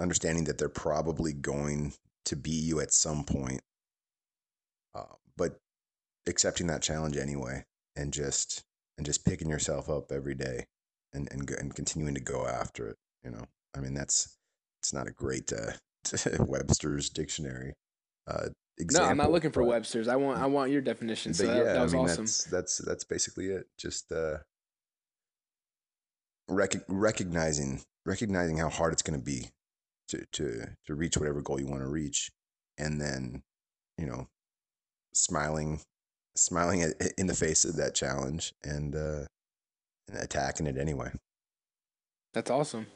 understanding 0.00 0.44
that 0.44 0.56
they're 0.56 0.70
probably 0.70 1.34
going 1.34 1.92
to 2.24 2.36
be 2.36 2.50
you 2.50 2.80
at 2.80 2.90
some 2.90 3.22
point, 3.22 3.60
uh, 4.94 5.14
but 5.36 5.58
accepting 6.26 6.66
that 6.68 6.80
challenge 6.80 7.18
anyway, 7.18 7.62
and 7.96 8.14
just 8.14 8.62
and 8.96 9.04
just 9.04 9.26
picking 9.26 9.50
yourself 9.50 9.90
up 9.90 10.10
every 10.10 10.34
day, 10.34 10.64
and 11.12 11.28
and 11.30 11.48
and 11.50 11.74
continuing 11.74 12.14
to 12.14 12.20
go 12.20 12.46
after 12.46 12.88
it. 12.88 12.96
You 13.22 13.30
know, 13.30 13.44
I 13.76 13.80
mean 13.80 13.92
that's 13.92 14.38
it's 14.80 14.94
not 14.94 15.06
a 15.06 15.12
great 15.12 15.52
uh, 15.52 15.72
Webster's 16.40 17.10
dictionary. 17.10 17.74
Uh, 18.26 18.48
example, 18.78 19.06
no, 19.06 19.10
I'm 19.10 19.16
not 19.16 19.30
looking 19.30 19.50
for 19.50 19.62
but, 19.62 19.70
Webster's. 19.70 20.08
I 20.08 20.16
want 20.16 20.40
I 20.40 20.46
want 20.46 20.70
your 20.70 20.80
definition. 20.80 21.34
So 21.34 21.44
yeah, 21.44 21.54
that, 21.54 21.64
that 21.64 21.82
was 21.82 21.94
I 21.94 21.96
mean, 21.96 22.04
awesome. 22.06 22.24
That's, 22.24 22.44
that's 22.44 22.78
that's 22.78 23.04
basically 23.04 23.46
it. 23.46 23.66
Just 23.78 24.12
uh, 24.12 24.38
rec- 26.48 26.84
recognizing 26.88 27.82
recognizing 28.06 28.56
how 28.56 28.68
hard 28.68 28.92
it's 28.92 29.02
going 29.02 29.18
to 29.18 29.24
be 29.24 29.50
to 30.08 30.24
to 30.32 30.66
to 30.86 30.94
reach 30.94 31.16
whatever 31.16 31.42
goal 31.42 31.60
you 31.60 31.66
want 31.66 31.82
to 31.82 31.88
reach, 31.88 32.30
and 32.78 33.00
then 33.00 33.42
you 33.96 34.06
know 34.06 34.28
smiling 35.14 35.80
smiling 36.36 36.82
at, 36.82 36.94
in 37.18 37.26
the 37.26 37.34
face 37.34 37.64
of 37.64 37.76
that 37.76 37.94
challenge 37.94 38.54
and 38.64 38.94
uh, 38.94 39.24
and 40.08 40.18
attacking 40.18 40.66
it 40.66 40.78
anyway. 40.78 41.10
That's 42.34 42.50
awesome. 42.50 42.86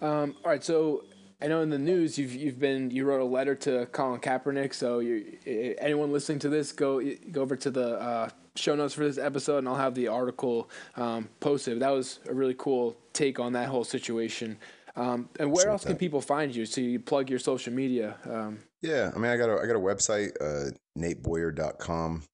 Um, 0.00 0.36
all 0.44 0.50
right, 0.50 0.62
so 0.62 1.04
I 1.40 1.46
know 1.46 1.62
in 1.62 1.70
the 1.70 1.78
news 1.78 2.18
you've 2.18 2.34
you've 2.34 2.58
been 2.58 2.90
you 2.90 3.04
wrote 3.04 3.20
a 3.20 3.24
letter 3.24 3.54
to 3.54 3.86
Colin 3.86 4.20
Kaepernick. 4.20 4.74
So 4.74 4.98
you 4.98 5.38
anyone 5.78 6.12
listening 6.12 6.40
to 6.40 6.48
this, 6.48 6.72
go 6.72 7.00
go 7.30 7.42
over 7.42 7.54
to 7.56 7.70
the 7.70 8.00
uh, 8.00 8.28
show 8.56 8.74
notes 8.74 8.94
for 8.94 9.04
this 9.04 9.18
episode, 9.18 9.58
and 9.58 9.68
I'll 9.68 9.76
have 9.76 9.94
the 9.94 10.08
article 10.08 10.68
um, 10.96 11.28
posted. 11.38 11.80
That 11.80 11.90
was 11.90 12.18
a 12.28 12.34
really 12.34 12.56
cool 12.58 12.96
take 13.12 13.38
on 13.38 13.52
that 13.52 13.68
whole 13.68 13.84
situation. 13.84 14.58
Um, 14.96 15.28
and 15.38 15.52
where 15.52 15.68
else 15.68 15.84
can 15.84 15.96
people 15.96 16.20
find 16.20 16.54
you? 16.54 16.66
So 16.66 16.80
you 16.80 16.98
plug 16.98 17.30
your 17.30 17.38
social 17.38 17.72
media. 17.72 18.16
Um, 18.28 18.58
yeah, 18.82 19.12
I 19.14 19.18
mean, 19.18 19.30
I 19.30 19.36
got 19.36 19.48
a 19.48 19.60
I 19.60 19.66
got 19.66 19.76
a 19.76 19.80
website, 19.80 20.30
uh, 20.40 20.72
nateboyer.com. 20.98 22.24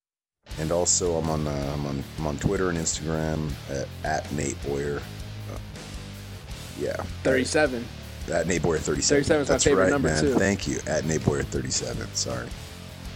and 0.58 0.72
also 0.72 1.16
I'm 1.16 1.28
on 1.28 1.46
uh, 1.46 1.72
I'm 1.74 1.84
on 1.86 2.02
I'm 2.18 2.26
on 2.26 2.38
Twitter 2.38 2.70
and 2.70 2.78
Instagram 2.78 3.50
at, 3.68 3.86
at 4.04 4.32
Nate 4.32 4.56
Boyer. 4.66 5.02
Uh, 5.52 5.58
yeah, 6.80 6.96
thirty 7.22 7.44
seven. 7.44 7.84
At 8.32 8.46
Nate 8.46 8.62
Boyer 8.62 8.78
thirty 8.78 9.02
seven. 9.02 9.24
Thirty 9.24 9.28
seven 9.28 9.42
is 9.42 9.50
my 9.50 9.58
favorite 9.58 9.84
right, 9.84 9.90
number 9.90 10.08
man. 10.08 10.22
too. 10.22 10.34
Thank 10.34 10.66
you. 10.66 10.78
At 10.86 11.04
Nate 11.04 11.24
Boyer 11.24 11.42
thirty 11.42 11.70
seven. 11.70 12.06
Sorry. 12.14 12.48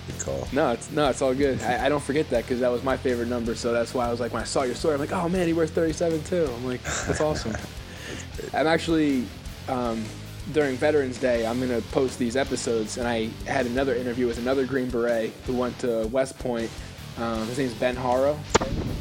Good 0.06 0.20
call. 0.20 0.48
No, 0.52 0.72
it's 0.72 0.90
no, 0.90 1.08
it's 1.08 1.22
all 1.22 1.34
good. 1.34 1.60
I, 1.62 1.86
I 1.86 1.88
don't 1.88 2.02
forget 2.02 2.28
that 2.30 2.44
because 2.44 2.60
that 2.60 2.70
was 2.70 2.82
my 2.82 2.96
favorite 2.96 3.28
number. 3.28 3.54
So 3.54 3.72
that's 3.72 3.94
why 3.94 4.06
I 4.06 4.10
was 4.10 4.20
like, 4.20 4.32
when 4.32 4.42
I 4.42 4.46
saw 4.46 4.62
your 4.62 4.74
story, 4.74 4.94
I'm 4.94 5.00
like, 5.00 5.12
oh 5.12 5.28
man, 5.28 5.46
he 5.46 5.52
wears 5.52 5.70
37 5.70 6.24
too. 6.24 6.50
I'm 6.54 6.66
like, 6.66 6.82
that's 6.82 7.20
awesome. 7.20 7.56
I'm 8.54 8.66
actually 8.66 9.26
um, 9.68 10.04
during 10.52 10.76
Veterans 10.76 11.18
Day, 11.18 11.46
I'm 11.46 11.58
going 11.58 11.70
to 11.70 11.86
post 11.88 12.18
these 12.18 12.36
episodes, 12.36 12.96
and 12.96 13.06
I 13.06 13.26
had 13.46 13.66
another 13.66 13.94
interview 13.94 14.26
with 14.26 14.38
another 14.38 14.66
Green 14.66 14.88
Beret 14.88 15.32
who 15.46 15.54
went 15.54 15.78
to 15.80 16.06
West 16.08 16.38
Point. 16.38 16.70
Um, 17.18 17.46
his 17.48 17.58
name's 17.58 17.74
Ben 17.74 17.96
Haro, 17.96 18.38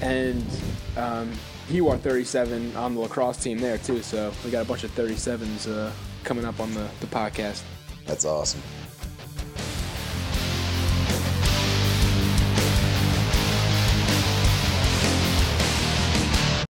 and 0.02 0.44
um, 0.98 1.32
he 1.68 1.82
wore 1.82 1.98
37 1.98 2.76
on 2.76 2.96
the 2.96 3.02
lacrosse 3.02 3.38
team 3.38 3.60
there 3.60 3.78
too. 3.78 4.02
So 4.02 4.32
we 4.44 4.52
got 4.52 4.66
a 4.66 4.68
bunch 4.68 4.84
of 4.84 4.92
37s 4.96 5.72
uh, 5.72 5.92
coming 6.24 6.46
up 6.46 6.60
on 6.60 6.74
the, 6.74 6.88
the 7.00 7.08
podcast. 7.08 7.64
That's 8.06 8.26
awesome. 8.26 8.62